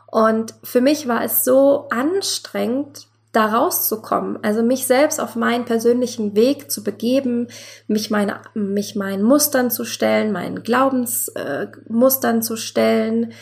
Und 0.06 0.54
für 0.62 0.80
mich 0.80 1.08
war 1.08 1.22
es 1.24 1.44
so 1.44 1.88
anstrengend, 1.90 3.08
da 3.36 3.46
rauszukommen, 3.46 4.38
also 4.42 4.62
mich 4.62 4.86
selbst 4.86 5.20
auf 5.20 5.36
meinen 5.36 5.66
persönlichen 5.66 6.34
Weg 6.34 6.70
zu 6.70 6.82
begeben, 6.82 7.48
mich 7.86 8.10
meine, 8.10 8.40
mich 8.54 8.96
meinen 8.96 9.22
Mustern 9.22 9.70
zu 9.70 9.84
stellen, 9.84 10.32
meinen 10.32 10.62
Glaubensmustern 10.62 12.38
äh, 12.38 12.40
zu 12.40 12.56
stellen, 12.56 13.32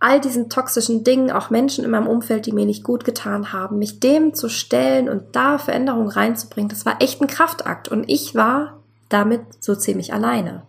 all 0.00 0.20
diesen 0.20 0.48
toxischen 0.48 1.04
Dingen, 1.04 1.30
auch 1.30 1.50
Menschen 1.50 1.84
in 1.84 1.90
meinem 1.90 2.08
Umfeld, 2.08 2.46
die 2.46 2.52
mir 2.52 2.66
nicht 2.66 2.82
gut 2.82 3.04
getan 3.04 3.52
haben, 3.52 3.78
mich 3.78 4.00
dem 4.00 4.34
zu 4.34 4.48
stellen 4.48 5.08
und 5.08 5.36
da 5.36 5.58
Veränderungen 5.58 6.08
reinzubringen, 6.08 6.70
das 6.70 6.84
war 6.84 6.96
echt 7.00 7.20
ein 7.20 7.28
Kraftakt. 7.28 7.88
Und 7.88 8.08
ich 8.08 8.34
war 8.34 8.80
damit 9.08 9.42
so 9.62 9.76
ziemlich 9.76 10.12
alleine. 10.12 10.62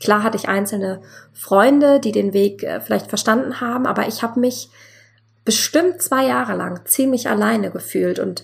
Klar 0.00 0.24
hatte 0.24 0.36
ich 0.36 0.48
einzelne 0.48 1.00
Freunde, 1.32 2.00
die 2.00 2.12
den 2.12 2.32
Weg 2.32 2.64
äh, 2.64 2.80
vielleicht 2.80 3.08
verstanden 3.08 3.60
haben, 3.60 3.86
aber 3.86 4.08
ich 4.08 4.22
habe 4.22 4.40
mich 4.40 4.68
bestimmt 5.44 6.00
zwei 6.00 6.26
Jahre 6.26 6.54
lang 6.54 6.84
ziemlich 6.84 7.28
alleine 7.28 7.70
gefühlt 7.70 8.18
und 8.18 8.42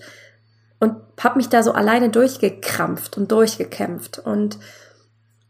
und 0.81 0.95
habe 1.19 1.37
mich 1.37 1.49
da 1.49 1.61
so 1.61 1.73
alleine 1.73 2.09
durchgekrampft 2.09 3.17
und 3.17 3.31
durchgekämpft 3.31 4.19
und 4.19 4.59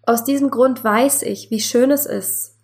aus 0.10 0.24
diesem 0.24 0.50
Grund 0.50 0.84
weiß 0.84 1.22
ich, 1.22 1.51
wie 1.51 1.60
schön 1.60 1.91
es 1.91 2.08
ist, 2.08 2.56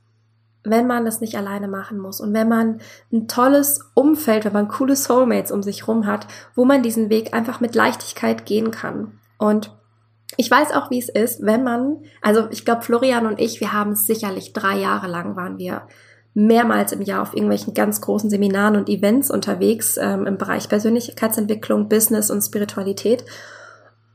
wenn 0.64 0.88
man 0.88 1.06
das 1.06 1.22
nicht 1.22 1.38
alleine 1.38 1.68
machen 1.68 2.00
muss 2.00 2.20
und 2.20 2.34
wenn 2.34 2.50
man 2.50 2.82
ein 3.14 3.28
tolles 3.28 3.82
Umfeld, 3.94 4.46
wenn 4.46 4.54
man 4.54 4.68
coole 4.68 4.96
Soulmates 4.96 5.52
um 5.52 5.62
sich 5.62 5.88
rum 5.88 6.08
hat, 6.08 6.26
wo 6.56 6.66
man 6.66 6.82
diesen 6.82 7.12
Weg 7.12 7.36
einfach 7.36 7.60
mit 7.60 7.76
Leichtigkeit 7.76 8.48
gehen 8.48 8.72
kann. 8.72 9.20
Und 9.38 9.72
ich 10.38 10.50
weiß 10.50 10.72
auch, 10.72 10.90
wie 10.90 10.98
es 10.98 11.08
ist, 11.08 11.46
wenn 11.46 11.64
man, 11.64 12.04
also 12.24 12.48
ich 12.50 12.66
glaube, 12.66 12.82
Florian 12.82 13.28
und 13.28 13.40
ich, 13.40 13.60
wir 13.60 13.74
haben 13.74 13.96
sicherlich 13.96 14.54
drei 14.54 14.80
Jahre 14.80 15.08
lang 15.08 15.36
waren 15.36 15.60
wir 15.60 15.88
mehrmals 16.36 16.92
im 16.92 17.02
Jahr 17.02 17.22
auf 17.22 17.34
irgendwelchen 17.34 17.74
ganz 17.74 18.02
großen 18.02 18.30
Seminaren 18.30 18.76
und 18.76 18.90
Events 18.90 19.32
unterwegs 19.32 19.98
ähm, 19.98 20.28
im 20.28 20.38
Bereich 20.38 20.70
Persönlichkeitsentwicklung, 20.70 21.90
Business 21.90 22.30
und 22.30 22.42
Spiritualität. 22.42 23.26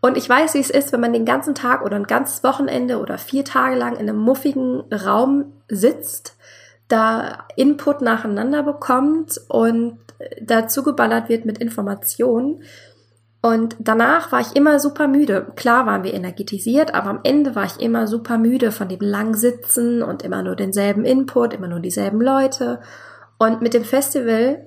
Und 0.03 0.17
ich 0.17 0.29
weiß, 0.29 0.55
wie 0.55 0.61
es 0.61 0.71
ist, 0.71 0.93
wenn 0.93 1.01
man 1.01 1.13
den 1.13 1.25
ganzen 1.25 1.55
Tag 1.55 1.85
oder 1.85 1.97
ein 1.97 2.07
ganzes 2.07 2.45
Wochenende 2.45 3.01
oder 3.01 3.19
vier 3.19 3.45
Tage 3.45 3.77
lang 3.77 3.95
in 3.95 4.09
einem 4.09 4.19
muffigen 4.19 4.83
Raum 4.93 5.47
sitzt, 5.69 6.37
da 6.89 7.47
Input 7.57 8.03
nacheinander 8.03 8.63
bekommt 8.63 9.41
und 9.49 9.99
dazu 10.41 10.83
geballert 10.83 11.29
wird 11.29 11.45
mit 11.45 11.59
Informationen 11.59 12.63
und 13.43 13.77
danach 13.79 14.33
war 14.33 14.41
ich 14.41 14.55
immer 14.55 14.79
super 14.79 15.09
müde. 15.09 15.53
Klar 15.57 15.87
waren 15.87 16.05
wir 16.05 16.13
energetisiert, 16.13 16.95
aber 16.95 17.09
am 17.09 17.21
Ende 17.23 17.55
war 17.55 17.65
ich 17.65 17.81
immer 17.81 18.07
super 18.07 18.37
müde 18.37 18.71
von 18.71 18.89
dem 18.89 19.01
langen 19.01 19.35
Sitzen 19.35 20.03
und 20.03 20.23
immer 20.23 20.43
nur 20.43 20.57
denselben 20.57 21.07
Input, 21.07 21.55
immer 21.55 21.69
nur 21.69 21.81
dieselben 21.81 22.21
Leute. 22.21 22.81
Und 23.39 23.63
mit 23.63 23.73
dem 23.73 23.85
Festival 23.85 24.67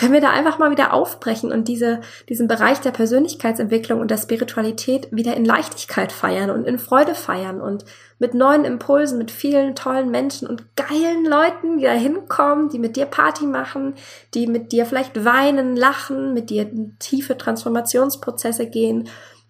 können 0.00 0.14
wir 0.14 0.22
da 0.22 0.30
einfach 0.30 0.58
mal 0.58 0.70
wieder 0.70 0.94
aufbrechen 0.94 1.52
und 1.52 1.68
diese, 1.68 2.00
diesen 2.30 2.48
Bereich 2.48 2.80
der 2.80 2.90
Persönlichkeitsentwicklung 2.90 4.00
und 4.00 4.10
der 4.10 4.16
Spiritualität 4.16 5.08
wieder 5.10 5.36
in 5.36 5.44
Leichtigkeit 5.44 6.10
feiern 6.10 6.48
und 6.48 6.64
in 6.64 6.78
Freude 6.78 7.14
feiern 7.14 7.60
und 7.60 7.84
mit 8.18 8.32
neuen 8.32 8.64
Impulsen, 8.64 9.18
mit 9.18 9.30
vielen 9.30 9.74
tollen 9.74 10.10
Menschen 10.10 10.48
und 10.48 10.74
geilen 10.74 11.26
Leuten, 11.26 11.76
die 11.76 11.84
da 11.84 11.92
hinkommen, 11.92 12.70
die 12.70 12.78
mit 12.78 12.96
dir 12.96 13.04
Party 13.04 13.44
machen, 13.44 13.92
die 14.32 14.46
mit 14.46 14.72
dir 14.72 14.86
vielleicht 14.86 15.26
weinen, 15.26 15.76
lachen, 15.76 16.32
mit 16.32 16.48
dir 16.48 16.70
tiefe 16.98 17.36
Transformationsprozesse 17.36 18.70
gehen. 18.70 19.06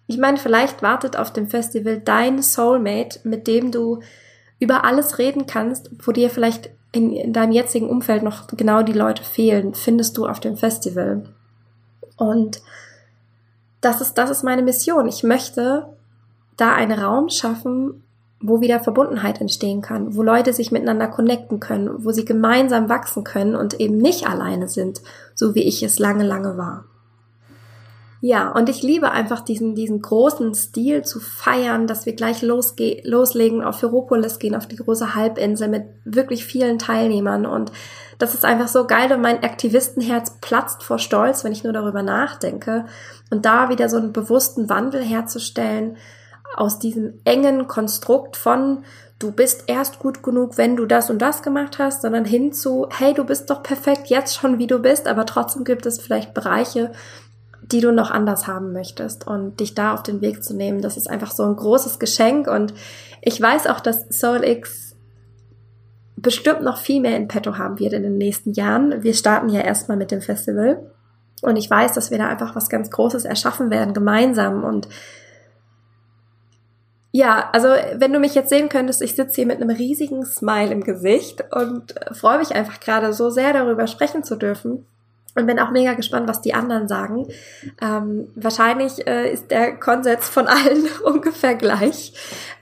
Ich 0.07 0.17
meine, 0.17 0.35
vielleicht 0.35 0.81
wartet 0.81 1.15
auf 1.15 1.31
dem 1.31 1.47
Festival 1.47 2.01
dein 2.03 2.41
Soulmate, 2.41 3.21
mit 3.23 3.47
dem 3.47 3.71
du 3.71 4.01
über 4.59 4.83
alles 4.83 5.17
reden 5.17 5.45
kannst, 5.45 5.91
wo 6.05 6.11
dir 6.11 6.29
vielleicht 6.29 6.71
in, 6.91 7.13
in 7.13 7.33
deinem 7.33 7.51
jetzigen 7.51 7.89
Umfeld 7.89 8.23
noch 8.23 8.47
genau 8.47 8.83
die 8.83 8.93
Leute 8.93 9.23
fehlen, 9.23 9.73
findest 9.73 10.17
du 10.17 10.27
auf 10.27 10.39
dem 10.39 10.57
Festival. 10.57 11.23
Und 12.17 12.61
das 13.79 14.01
ist, 14.01 14.15
das 14.15 14.29
ist 14.29 14.43
meine 14.43 14.61
Mission. 14.61 15.07
Ich 15.07 15.23
möchte 15.23 15.87
da 16.57 16.75
einen 16.75 16.99
Raum 16.99 17.29
schaffen, 17.29 18.03
wo 18.41 18.59
wieder 18.59 18.79
Verbundenheit 18.79 19.39
entstehen 19.39 19.81
kann, 19.81 20.15
wo 20.15 20.23
Leute 20.23 20.51
sich 20.53 20.71
miteinander 20.71 21.07
connecten 21.07 21.59
können, 21.59 22.03
wo 22.03 22.11
sie 22.11 22.25
gemeinsam 22.25 22.89
wachsen 22.89 23.23
können 23.23 23.55
und 23.55 23.79
eben 23.79 23.97
nicht 23.97 24.27
alleine 24.27 24.67
sind, 24.67 25.01
so 25.35 25.55
wie 25.55 25.63
ich 25.63 25.83
es 25.83 25.99
lange, 25.99 26.25
lange 26.25 26.57
war. 26.57 26.85
Ja, 28.23 28.51
und 28.51 28.69
ich 28.69 28.83
liebe 28.83 29.09
einfach 29.09 29.41
diesen, 29.41 29.73
diesen 29.73 29.99
großen 29.99 30.53
Stil 30.53 31.03
zu 31.03 31.19
feiern, 31.19 31.87
dass 31.87 32.05
wir 32.05 32.13
gleich 32.13 32.43
losge 32.43 33.01
loslegen, 33.03 33.63
auf 33.63 33.79
Ferropolis 33.79 34.37
gehen, 34.37 34.53
auf 34.53 34.67
die 34.67 34.75
große 34.75 35.15
Halbinsel 35.15 35.67
mit 35.67 35.85
wirklich 36.05 36.45
vielen 36.45 36.77
Teilnehmern. 36.77 37.47
Und 37.47 37.71
das 38.19 38.35
ist 38.35 38.45
einfach 38.45 38.67
so 38.67 38.85
geil 38.85 39.11
und 39.11 39.21
mein 39.21 39.41
Aktivistenherz 39.43 40.37
platzt 40.39 40.83
vor 40.83 40.99
Stolz, 40.99 41.43
wenn 41.43 41.51
ich 41.51 41.63
nur 41.63 41.73
darüber 41.73 42.03
nachdenke. 42.03 42.85
Und 43.31 43.45
da 43.45 43.69
wieder 43.69 43.89
so 43.89 43.97
einen 43.97 44.13
bewussten 44.13 44.69
Wandel 44.69 45.01
herzustellen 45.01 45.97
aus 46.55 46.77
diesem 46.77 47.15
engen 47.23 47.67
Konstrukt 47.67 48.37
von 48.37 48.83
du 49.17 49.31
bist 49.31 49.65
erst 49.67 49.99
gut 49.99 50.23
genug, 50.23 50.57
wenn 50.57 50.75
du 50.75 50.85
das 50.85 51.09
und 51.09 51.19
das 51.19 51.43
gemacht 51.43 51.79
hast, 51.79 52.01
sondern 52.01 52.25
hin 52.25 52.53
zu, 52.53 52.87
hey, 52.91 53.13
du 53.13 53.23
bist 53.23 53.49
doch 53.49 53.61
perfekt 53.61 54.07
jetzt 54.07 54.35
schon, 54.35 54.57
wie 54.57 54.67
du 54.67 54.79
bist, 54.79 55.07
aber 55.07 55.25
trotzdem 55.25 55.63
gibt 55.63 55.85
es 55.85 55.99
vielleicht 55.99 56.33
Bereiche, 56.33 56.91
die 57.71 57.81
du 57.81 57.91
noch 57.91 58.11
anders 58.11 58.47
haben 58.47 58.73
möchtest. 58.73 59.27
Und 59.27 59.59
dich 59.59 59.75
da 59.75 59.93
auf 59.93 60.03
den 60.03 60.21
Weg 60.21 60.43
zu 60.43 60.55
nehmen, 60.55 60.81
das 60.81 60.97
ist 60.97 61.09
einfach 61.09 61.31
so 61.31 61.43
ein 61.43 61.55
großes 61.55 61.99
Geschenk. 61.99 62.47
Und 62.47 62.73
ich 63.21 63.39
weiß 63.41 63.67
auch, 63.67 63.79
dass 63.79 64.07
SoulX 64.09 64.95
bestimmt 66.15 66.61
noch 66.61 66.77
viel 66.77 67.01
mehr 67.01 67.17
in 67.17 67.27
petto 67.27 67.57
haben 67.57 67.79
wird 67.79 67.93
in 67.93 68.03
den 68.03 68.17
nächsten 68.17 68.53
Jahren. 68.53 69.03
Wir 69.03 69.13
starten 69.13 69.49
ja 69.49 69.61
erstmal 69.61 69.97
mit 69.97 70.11
dem 70.11 70.21
Festival. 70.21 70.91
Und 71.41 71.55
ich 71.55 71.69
weiß, 71.69 71.93
dass 71.93 72.11
wir 72.11 72.17
da 72.17 72.27
einfach 72.27 72.55
was 72.55 72.69
ganz 72.69 72.91
Großes 72.91 73.25
erschaffen 73.25 73.71
werden 73.71 73.93
gemeinsam. 73.93 74.63
Und 74.63 74.87
ja, 77.11 77.49
also 77.51 77.69
wenn 77.95 78.13
du 78.13 78.19
mich 78.19 78.35
jetzt 78.35 78.49
sehen 78.49 78.69
könntest, 78.69 79.01
ich 79.01 79.15
sitze 79.15 79.35
hier 79.35 79.47
mit 79.47 79.61
einem 79.61 79.75
riesigen 79.75 80.25
Smile 80.25 80.71
im 80.71 80.83
Gesicht 80.83 81.43
und 81.51 81.95
freue 82.11 82.37
mich 82.37 82.55
einfach 82.55 82.79
gerade 82.79 83.11
so 83.13 83.29
sehr 83.29 83.53
darüber 83.53 83.87
sprechen 83.87 84.23
zu 84.23 84.35
dürfen 84.35 84.85
und 85.35 85.45
bin 85.45 85.59
auch 85.59 85.71
mega 85.71 85.93
gespannt, 85.93 86.27
was 86.27 86.41
die 86.41 86.53
anderen 86.53 86.87
sagen. 86.87 87.27
Ähm, 87.81 88.27
wahrscheinlich 88.35 89.07
äh, 89.07 89.31
ist 89.31 89.49
der 89.49 89.77
Konsens 89.77 90.27
von 90.27 90.47
allen 90.47 90.87
ungefähr 91.03 91.55
gleich. 91.55 92.13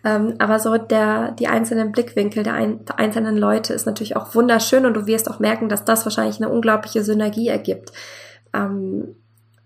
Ähm, 0.03 0.35
aber 0.37 0.59
so 0.59 0.77
der, 0.77 1.31
die 1.31 1.47
einzelnen 1.47 1.91
Blickwinkel 1.91 2.43
der, 2.43 2.53
ein, 2.53 2.85
der 2.85 2.99
einzelnen 2.99 3.37
Leute 3.37 3.73
ist 3.73 3.85
natürlich 3.85 4.15
auch 4.15 4.35
wunderschön 4.35 4.85
und 4.85 4.93
du 4.93 5.07
wirst 5.07 5.29
auch 5.29 5.39
merken, 5.39 5.69
dass 5.69 5.85
das 5.85 6.05
wahrscheinlich 6.05 6.37
eine 6.37 6.49
unglaubliche 6.49 7.03
Synergie 7.03 7.47
ergibt. 7.47 7.91
Ähm, 8.53 9.15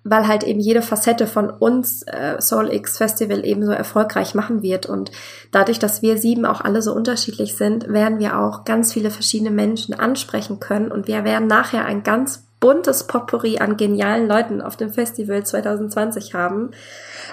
weil 0.05 0.27
halt 0.27 0.43
eben 0.43 0.59
jede 0.59 0.81
Facette 0.81 1.27
von 1.27 1.49
uns 1.49 2.03
äh, 2.03 2.39
Soul 2.41 2.73
X 2.73 2.97
Festival 2.97 3.45
ebenso 3.45 3.71
erfolgreich 3.71 4.35
machen 4.35 4.61
wird. 4.61 4.85
Und 4.85 5.11
dadurch, 5.51 5.79
dass 5.79 6.01
wir 6.01 6.17
sieben 6.17 6.45
auch 6.45 6.61
alle 6.61 6.81
so 6.81 6.93
unterschiedlich 6.93 7.55
sind, 7.55 7.87
werden 7.87 8.19
wir 8.19 8.37
auch 8.37 8.65
ganz 8.65 8.91
viele 8.91 9.11
verschiedene 9.11 9.51
Menschen 9.51 9.93
ansprechen 9.93 10.59
können. 10.59 10.91
Und 10.91 11.07
wir 11.07 11.23
werden 11.23 11.47
nachher 11.47 11.85
ein 11.85 12.03
ganz 12.03 12.45
buntes 12.63 13.05
Potpourri 13.07 13.57
an 13.57 13.75
genialen 13.75 14.25
Leuten 14.25 14.61
auf 14.61 14.77
dem 14.77 14.89
Festival 14.89 15.45
2020 15.45 16.33
haben. 16.33 16.71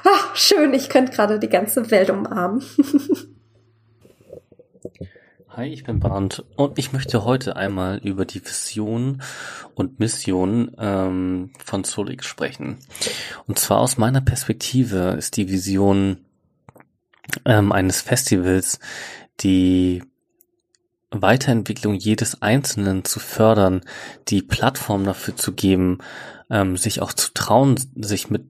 Ach, 0.02 0.34
schön, 0.34 0.74
ich 0.74 0.88
könnte 0.88 1.12
gerade 1.12 1.38
die 1.38 1.48
ganze 1.48 1.92
Welt 1.92 2.10
umarmen. 2.10 2.64
Hi, 5.50 5.68
ich 5.68 5.84
bin 5.84 6.00
Bernd 6.00 6.44
und 6.56 6.80
ich 6.80 6.92
möchte 6.92 7.24
heute 7.24 7.54
einmal 7.54 7.98
über 7.98 8.24
die 8.24 8.44
Vision 8.44 9.22
und 9.76 10.00
Mission 10.00 10.72
ähm, 10.78 11.52
von 11.64 11.84
Solix 11.84 12.26
sprechen. 12.26 12.78
Und 13.46 13.60
zwar 13.60 13.78
aus 13.78 13.98
meiner 13.98 14.22
Perspektive 14.22 15.14
ist 15.16 15.36
die 15.36 15.48
Vision 15.48 16.24
ähm, 17.44 17.70
eines 17.70 18.00
Festivals 18.00 18.80
die 19.38 20.02
Weiterentwicklung 21.10 21.94
jedes 21.94 22.40
Einzelnen 22.40 23.04
zu 23.04 23.18
fördern, 23.18 23.82
die 24.28 24.42
Plattform 24.42 25.04
dafür 25.04 25.36
zu 25.36 25.52
geben, 25.52 25.98
ähm, 26.50 26.76
sich 26.76 27.02
auch 27.02 27.12
zu 27.12 27.32
trauen, 27.34 27.78
sich 27.96 28.30
mit 28.30 28.44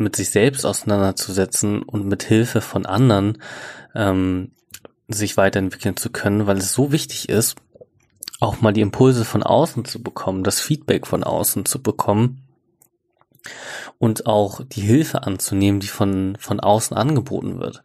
mit 0.00 0.16
sich 0.16 0.30
selbst 0.30 0.64
auseinanderzusetzen 0.64 1.82
und 1.82 2.06
mit 2.06 2.22
Hilfe 2.22 2.60
von 2.60 2.86
anderen 2.86 3.38
ähm, 3.94 4.52
sich 5.08 5.36
weiterentwickeln 5.36 5.96
zu 5.96 6.10
können, 6.10 6.46
weil 6.46 6.56
es 6.56 6.72
so 6.72 6.90
wichtig 6.90 7.28
ist, 7.28 7.56
auch 8.40 8.60
mal 8.60 8.72
die 8.72 8.80
Impulse 8.80 9.24
von 9.24 9.42
außen 9.42 9.84
zu 9.84 10.02
bekommen, 10.02 10.42
das 10.42 10.60
Feedback 10.60 11.06
von 11.06 11.22
außen 11.22 11.66
zu 11.66 11.82
bekommen 11.82 12.42
und 13.98 14.26
auch 14.26 14.62
die 14.64 14.80
Hilfe 14.80 15.24
anzunehmen, 15.24 15.80
die 15.80 15.88
von, 15.88 16.36
von 16.40 16.58
außen 16.60 16.96
angeboten 16.96 17.60
wird. 17.60 17.82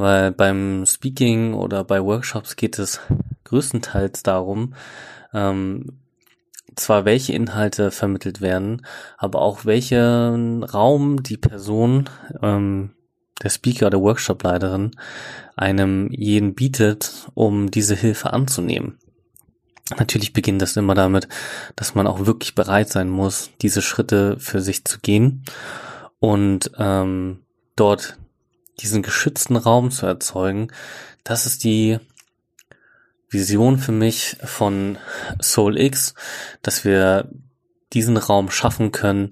Weil 0.00 0.32
beim 0.32 0.86
Speaking 0.86 1.52
oder 1.52 1.84
bei 1.84 2.02
Workshops 2.02 2.56
geht 2.56 2.78
es 2.78 3.00
größtenteils 3.44 4.22
darum, 4.22 4.72
ähm, 5.34 5.98
zwar 6.74 7.04
welche 7.04 7.34
Inhalte 7.34 7.90
vermittelt 7.90 8.40
werden, 8.40 8.80
aber 9.18 9.42
auch 9.42 9.66
welchen 9.66 10.62
Raum 10.62 11.22
die 11.22 11.36
Person, 11.36 12.08
ähm, 12.40 12.94
der 13.42 13.50
Speaker 13.50 13.88
oder 13.88 14.00
Workshopleiterin 14.00 14.92
einem 15.54 16.10
jeden 16.12 16.54
bietet, 16.54 17.28
um 17.34 17.70
diese 17.70 17.94
Hilfe 17.94 18.32
anzunehmen. 18.32 18.96
Natürlich 19.98 20.32
beginnt 20.32 20.62
das 20.62 20.78
immer 20.78 20.94
damit, 20.94 21.28
dass 21.76 21.94
man 21.94 22.06
auch 22.06 22.24
wirklich 22.24 22.54
bereit 22.54 22.88
sein 22.88 23.10
muss, 23.10 23.50
diese 23.60 23.82
Schritte 23.82 24.38
für 24.38 24.62
sich 24.62 24.82
zu 24.86 24.98
gehen 25.00 25.44
und 26.20 26.70
ähm, 26.78 27.40
dort 27.76 28.16
diesen 28.82 29.02
geschützten 29.02 29.56
Raum 29.56 29.90
zu 29.90 30.06
erzeugen. 30.06 30.68
Das 31.24 31.46
ist 31.46 31.64
die 31.64 31.98
Vision 33.28 33.78
für 33.78 33.92
mich 33.92 34.36
von 34.42 34.98
Soul 35.40 35.78
X, 35.78 36.14
dass 36.62 36.84
wir 36.84 37.30
diesen 37.92 38.16
Raum 38.16 38.50
schaffen 38.50 38.92
können 38.92 39.30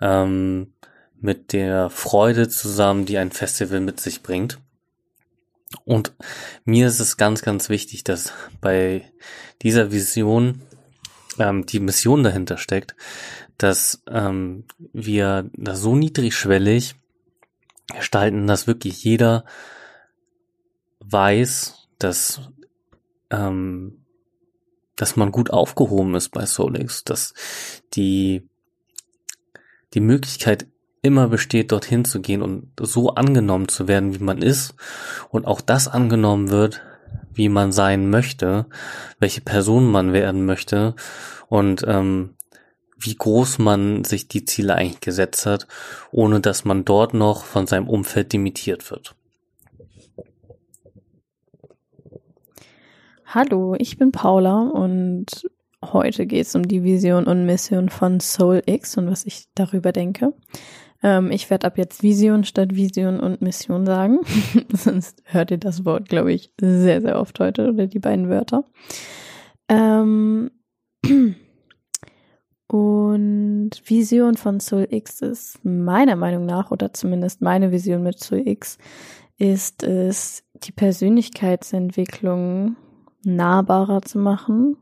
ähm, 0.00 0.72
mit 1.20 1.52
der 1.52 1.90
Freude 1.90 2.48
zusammen, 2.48 3.06
die 3.06 3.18
ein 3.18 3.32
Festival 3.32 3.80
mit 3.80 4.00
sich 4.00 4.22
bringt. 4.22 4.58
Und 5.84 6.14
mir 6.64 6.86
ist 6.86 7.00
es 7.00 7.16
ganz, 7.16 7.42
ganz 7.42 7.68
wichtig, 7.68 8.04
dass 8.04 8.32
bei 8.60 9.10
dieser 9.62 9.92
Vision 9.92 10.62
ähm, 11.38 11.66
die 11.66 11.80
Mission 11.80 12.22
dahinter 12.22 12.56
steckt, 12.56 12.94
dass 13.58 14.02
ähm, 14.08 14.64
wir 14.92 15.50
das 15.54 15.80
so 15.80 15.94
niedrigschwellig 15.94 16.94
gestalten, 17.94 18.46
dass 18.46 18.66
wirklich 18.66 19.02
jeder 19.04 19.44
weiß, 21.00 21.88
dass 21.98 22.40
ähm, 23.30 24.04
dass 24.96 25.16
man 25.16 25.30
gut 25.30 25.50
aufgehoben 25.50 26.14
ist 26.14 26.30
bei 26.30 26.44
Solix, 26.44 27.04
dass 27.04 27.34
die 27.94 28.48
die 29.94 30.00
Möglichkeit 30.00 30.66
immer 31.02 31.28
besteht, 31.28 31.72
dorthin 31.72 32.04
zu 32.04 32.20
gehen 32.20 32.42
und 32.42 32.72
so 32.80 33.14
angenommen 33.14 33.68
zu 33.68 33.88
werden, 33.88 34.14
wie 34.14 34.22
man 34.22 34.42
ist 34.42 34.74
und 35.30 35.46
auch 35.46 35.60
das 35.60 35.88
angenommen 35.88 36.50
wird, 36.50 36.82
wie 37.32 37.48
man 37.48 37.72
sein 37.72 38.10
möchte, 38.10 38.66
welche 39.18 39.40
Person 39.40 39.90
man 39.90 40.12
werden 40.12 40.44
möchte. 40.44 40.94
Und 41.46 41.84
ähm, 41.86 42.34
wie 42.98 43.14
groß 43.14 43.58
man 43.58 44.04
sich 44.04 44.28
die 44.28 44.44
Ziele 44.44 44.74
eigentlich 44.74 45.00
gesetzt 45.00 45.46
hat, 45.46 45.66
ohne 46.10 46.40
dass 46.40 46.64
man 46.64 46.84
dort 46.84 47.14
noch 47.14 47.44
von 47.44 47.66
seinem 47.66 47.88
Umfeld 47.88 48.32
limitiert 48.32 48.90
wird. 48.90 49.14
Hallo, 53.26 53.76
ich 53.78 53.98
bin 53.98 54.10
Paula 54.10 54.62
und 54.62 55.26
heute 55.84 56.26
geht 56.26 56.46
es 56.46 56.54
um 56.54 56.66
die 56.66 56.82
Vision 56.82 57.26
und 57.26 57.44
Mission 57.44 57.88
von 57.88 58.20
Soul 58.20 58.62
X 58.66 58.96
und 58.96 59.10
was 59.10 59.26
ich 59.26 59.44
darüber 59.54 59.92
denke. 59.92 60.32
Ähm, 61.02 61.30
ich 61.30 61.50
werde 61.50 61.66
ab 61.66 61.78
jetzt 61.78 62.02
Vision 62.02 62.42
statt 62.44 62.74
Vision 62.74 63.20
und 63.20 63.42
Mission 63.42 63.86
sagen. 63.86 64.20
Sonst 64.72 65.22
hört 65.24 65.50
ihr 65.50 65.58
das 65.58 65.84
Wort, 65.84 66.08
glaube 66.08 66.32
ich, 66.32 66.52
sehr, 66.60 67.00
sehr 67.00 67.20
oft 67.20 67.38
heute 67.38 67.68
oder 67.68 67.86
die 67.86 68.00
beiden 68.00 68.28
Wörter. 68.28 68.64
Ähm 69.68 70.50
und 72.68 73.70
Vision 73.84 74.36
von 74.36 74.60
Soul 74.60 74.86
X 74.90 75.22
ist 75.22 75.64
meiner 75.64 76.16
Meinung 76.16 76.46
nach, 76.46 76.70
oder 76.70 76.92
zumindest 76.92 77.40
meine 77.40 77.72
Vision 77.72 78.02
mit 78.02 78.20
Soul 78.20 78.46
X, 78.46 78.78
ist 79.38 79.82
es, 79.82 80.44
die 80.62 80.72
Persönlichkeitsentwicklung 80.72 82.76
nahbarer 83.24 84.02
zu 84.02 84.18
machen, 84.18 84.76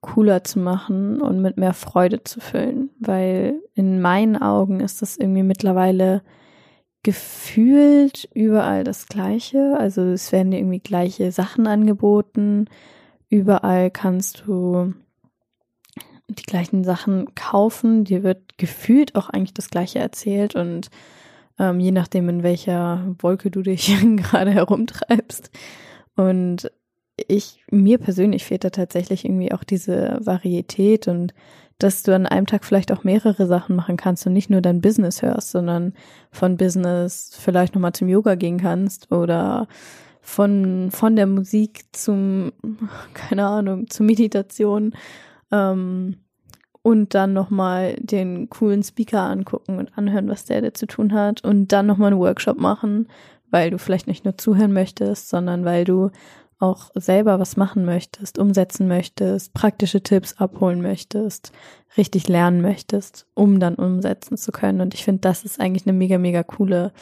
cooler 0.00 0.44
zu 0.44 0.58
machen 0.58 1.20
und 1.20 1.40
mit 1.40 1.56
mehr 1.56 1.74
Freude 1.74 2.24
zu 2.24 2.40
füllen, 2.40 2.90
weil 2.98 3.60
in 3.74 4.00
meinen 4.00 4.36
Augen 4.36 4.80
ist 4.80 5.00
das 5.00 5.16
irgendwie 5.16 5.42
mittlerweile 5.42 6.22
gefühlt 7.02 8.28
überall 8.34 8.82
das 8.82 9.06
Gleiche. 9.06 9.76
Also 9.78 10.02
es 10.02 10.32
werden 10.32 10.50
dir 10.50 10.58
irgendwie 10.58 10.80
gleiche 10.80 11.30
Sachen 11.30 11.68
angeboten. 11.68 12.66
Überall 13.28 13.92
kannst 13.92 14.42
du 14.46 14.92
die 16.28 16.42
gleichen 16.42 16.84
Sachen 16.84 17.34
kaufen. 17.34 18.04
Dir 18.04 18.22
wird 18.22 18.58
gefühlt 18.58 19.14
auch 19.14 19.28
eigentlich 19.28 19.54
das 19.54 19.70
Gleiche 19.70 19.98
erzählt 19.98 20.54
und 20.54 20.90
ähm, 21.58 21.80
je 21.80 21.92
nachdem, 21.92 22.28
in 22.28 22.42
welcher 22.42 23.14
Wolke 23.18 23.50
du 23.50 23.62
dich 23.62 23.94
gerade 24.16 24.50
herumtreibst. 24.50 25.50
Und 26.16 26.70
ich, 27.28 27.62
mir 27.70 27.98
persönlich 27.98 28.44
fehlt 28.44 28.64
da 28.64 28.70
tatsächlich 28.70 29.24
irgendwie 29.24 29.52
auch 29.52 29.64
diese 29.64 30.18
Varietät 30.20 31.08
und 31.08 31.32
dass 31.78 32.02
du 32.02 32.14
an 32.14 32.26
einem 32.26 32.46
Tag 32.46 32.64
vielleicht 32.64 32.90
auch 32.90 33.04
mehrere 33.04 33.46
Sachen 33.46 33.76
machen 33.76 33.96
kannst 33.96 34.26
und 34.26 34.32
nicht 34.32 34.48
nur 34.48 34.62
dein 34.62 34.80
Business 34.80 35.20
hörst, 35.22 35.50
sondern 35.50 35.92
von 36.30 36.56
Business 36.56 37.36
vielleicht 37.38 37.74
nochmal 37.74 37.92
zum 37.92 38.08
Yoga 38.08 38.34
gehen 38.34 38.58
kannst 38.58 39.12
oder 39.12 39.68
von, 40.22 40.90
von 40.90 41.16
der 41.16 41.26
Musik 41.26 41.84
zum, 41.92 42.52
keine 43.14 43.46
Ahnung, 43.46 43.88
zur 43.90 44.06
Meditation 44.06 44.94
ähm, 45.52 46.16
und 46.82 47.14
dann 47.14 47.32
nochmal 47.32 47.96
den 47.98 48.48
coolen 48.48 48.82
Speaker 48.84 49.22
angucken 49.22 49.78
und 49.78 49.98
anhören, 49.98 50.28
was 50.28 50.44
der 50.44 50.62
da 50.62 50.72
zu 50.72 50.86
tun 50.86 51.12
hat 51.12 51.42
und 51.42 51.72
dann 51.72 51.86
nochmal 51.86 52.12
einen 52.12 52.20
Workshop 52.20 52.58
machen, 52.58 53.08
weil 53.50 53.70
du 53.70 53.78
vielleicht 53.78 54.06
nicht 54.06 54.24
nur 54.24 54.38
zuhören 54.38 54.72
möchtest, 54.72 55.28
sondern 55.28 55.64
weil 55.64 55.84
du 55.84 56.10
auch 56.58 56.90
selber 56.94 57.38
was 57.38 57.56
machen 57.56 57.84
möchtest, 57.84 58.38
umsetzen 58.38 58.88
möchtest, 58.88 59.52
praktische 59.52 60.02
Tipps 60.02 60.34
abholen 60.38 60.80
möchtest, 60.80 61.52
richtig 61.96 62.28
lernen 62.28 62.62
möchtest, 62.62 63.26
um 63.34 63.60
dann 63.60 63.74
umsetzen 63.74 64.36
zu 64.36 64.52
können. 64.52 64.80
Und 64.80 64.94
ich 64.94 65.04
finde, 65.04 65.20
das 65.20 65.44
ist 65.44 65.60
eigentlich 65.60 65.86
eine 65.86 65.96
mega, 65.96 66.18
mega 66.18 66.42
coole 66.42 66.92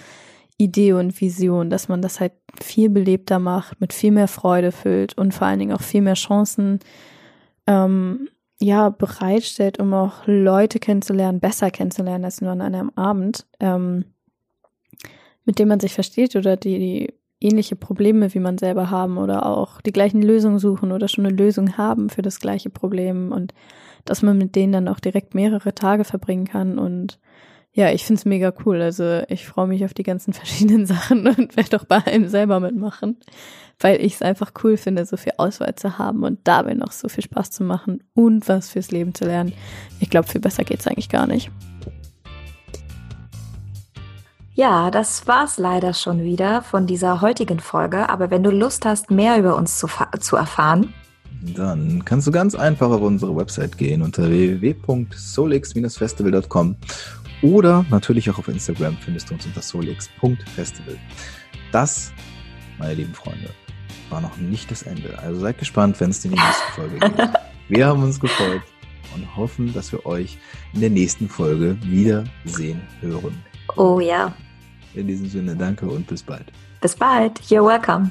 Idee 0.57 0.93
und 0.95 1.21
Vision, 1.21 1.71
dass 1.71 1.89
man 1.89 2.03
das 2.03 2.21
halt 2.21 2.33
viel 2.61 2.89
belebter 2.89 3.39
macht, 3.39 3.81
mit 3.81 3.93
viel 3.93 4.13
mehr 4.13 4.29
Freude 4.29 4.73
füllt 4.73 5.17
und 5.19 5.35
vor 5.35 5.47
allen 5.47 5.59
Dingen 5.59 5.75
auch 5.77 5.83
viel 5.83 6.03
mehr 6.03 6.15
Chancen 6.15 6.81
ähm, 7.67 8.29
ja 8.65 8.89
bereitstellt, 8.89 9.79
um 9.79 9.93
auch 9.95 10.27
Leute 10.27 10.79
kennenzulernen, 10.79 11.41
besser 11.41 11.71
kennenzulernen 11.71 12.25
als 12.25 12.41
nur 12.41 12.51
an 12.51 12.63
einem 12.63 12.91
Abend, 12.97 13.47
ähm, 13.61 14.07
mit 15.45 15.59
dem 15.59 15.69
man 15.69 15.81
sich 15.81 15.93
versteht 15.93 16.35
oder 16.37 16.57
die, 16.57 16.79
die 16.79 17.15
ähnliche 17.41 17.77
Probleme 17.77 18.33
wie 18.33 18.41
man 18.41 18.57
selber 18.57 18.91
haben 18.91 19.19
oder 19.19 19.45
auch 19.47 19.83
die 19.83 19.93
gleichen 19.93 20.23
Lösungen 20.23 20.59
suchen 20.59 20.93
oder 20.93 21.09
schon 21.09 21.27
eine 21.27 21.37
Lösung 21.37 21.77
haben 21.77 22.09
für 22.09 22.23
das 22.23 22.41
gleiche 22.41 22.71
Problem 22.71 23.33
und 23.33 23.53
dass 24.07 24.23
man 24.23 24.39
mit 24.39 24.57
denen 24.57 24.73
dann 24.73 24.89
auch 24.89 25.01
direkt 25.01 25.35
mehrere 25.35 25.75
Tage 25.75 26.05
verbringen 26.05 26.47
kann 26.47 26.79
und 26.79 27.19
ja, 27.77 27.91
ich 27.91 28.05
find's 28.05 28.25
mega 28.25 28.53
cool. 28.65 28.81
Also 28.81 29.23
ich 29.29 29.47
freue 29.47 29.67
mich 29.67 29.85
auf 29.85 29.95
die 29.95 30.05
ganzen 30.05 30.33
verschiedenen 30.33 30.87
Sachen 30.87 31.27
und 31.27 31.57
werde 31.57 31.81
auch 31.81 31.85
bei 31.85 32.07
einem 32.07 32.29
selber 32.29 32.61
mitmachen, 32.61 33.17
weil 33.81 34.01
ich 34.01 34.15
es 34.15 34.23
einfach 34.23 34.53
cool 34.63 34.77
finde, 34.77 35.05
so 35.05 35.17
viel 35.17 35.33
Auswahl 35.39 35.75
zu 35.75 35.99
haben 35.99 36.23
und 36.23 36.39
dabei 36.45 36.75
noch 36.75 36.93
so 36.93 37.09
viel 37.09 37.25
Spaß 37.25 37.51
zu 37.51 37.65
machen 37.65 38.05
und 38.15 38.49
was 38.49 38.71
fürs 38.71 38.93
Leben 38.93 39.13
zu 39.13 39.25
lernen. 39.25 39.53
Ich 39.99 40.09
glaube, 40.09 40.29
viel 40.29 40.41
besser 40.41 40.63
geht's 40.63 40.87
eigentlich 40.87 41.09
gar 41.09 41.27
nicht. 41.27 41.51
Ja, 44.57 44.93
das 44.93 45.27
war's 45.27 45.59
leider 45.59 45.95
schon 45.95 46.23
wieder 46.23 46.63
von 46.63 46.87
dieser 46.87 47.21
heutigen 47.21 47.59
Folge. 47.59 48.09
Aber 48.09 48.31
wenn 48.31 48.45
du 48.45 48.51
Lust 48.51 48.85
hast, 48.85 49.11
mehr 49.11 49.37
über 49.37 49.57
uns 49.57 49.81
zu, 49.81 49.89
zu 50.21 50.37
erfahren, 50.37 50.95
dann 51.57 52.05
kannst 52.05 52.29
du 52.29 52.31
ganz 52.31 52.55
einfach 52.55 52.91
auf 52.91 53.03
unsere 53.03 53.35
Website 53.35 53.77
gehen 53.77 54.01
unter 54.01 54.31
www.solix-festival.com 54.31 56.77
oder 57.45 57.85
natürlich 57.91 58.31
auch 58.31 58.39
auf 58.39 58.49
Instagram 58.49 58.97
findest 58.97 59.29
du 59.29 59.35
uns 59.35 59.45
unter 59.45 59.61
solix.festival. 59.61 60.97
Das, 61.73 62.13
meine 62.79 62.95
lieben 62.95 63.13
Freunde, 63.13 63.51
war 64.09 64.23
noch 64.23 64.37
nicht 64.39 64.71
das 64.71 64.83
Ende. 64.83 65.19
Also 65.19 65.41
seid 65.41 65.59
gespannt, 65.59 66.01
wenn 66.01 66.11
es 66.11 66.25
in 66.25 66.33
die 66.33 66.39
nächste 66.39 66.73
Folge 66.73 66.99
geht. 66.99 67.29
Wir 67.69 67.87
haben 67.87 68.03
uns 68.03 68.19
gefreut 68.19 68.63
und 69.15 69.37
hoffen, 69.37 69.73
dass 69.73 69.93
wir 69.93 70.05
euch 70.05 70.39
in 70.75 70.81
der 70.81 70.91
nächsten 70.91 71.29
Folge 71.29 71.79
wiedersehen 71.83 72.83
hören. 73.01 73.43
Oh 73.77 74.01
ja. 74.01 74.35
In 74.95 75.07
diesem 75.07 75.29
Sinne, 75.29 75.57
danke 75.57 75.87
und 75.87 76.07
bis 76.07 76.23
bald. 76.23 76.53
Bis 76.81 76.95
bald. 76.95 77.41
You're 77.43 77.65
welcome. 77.65 78.11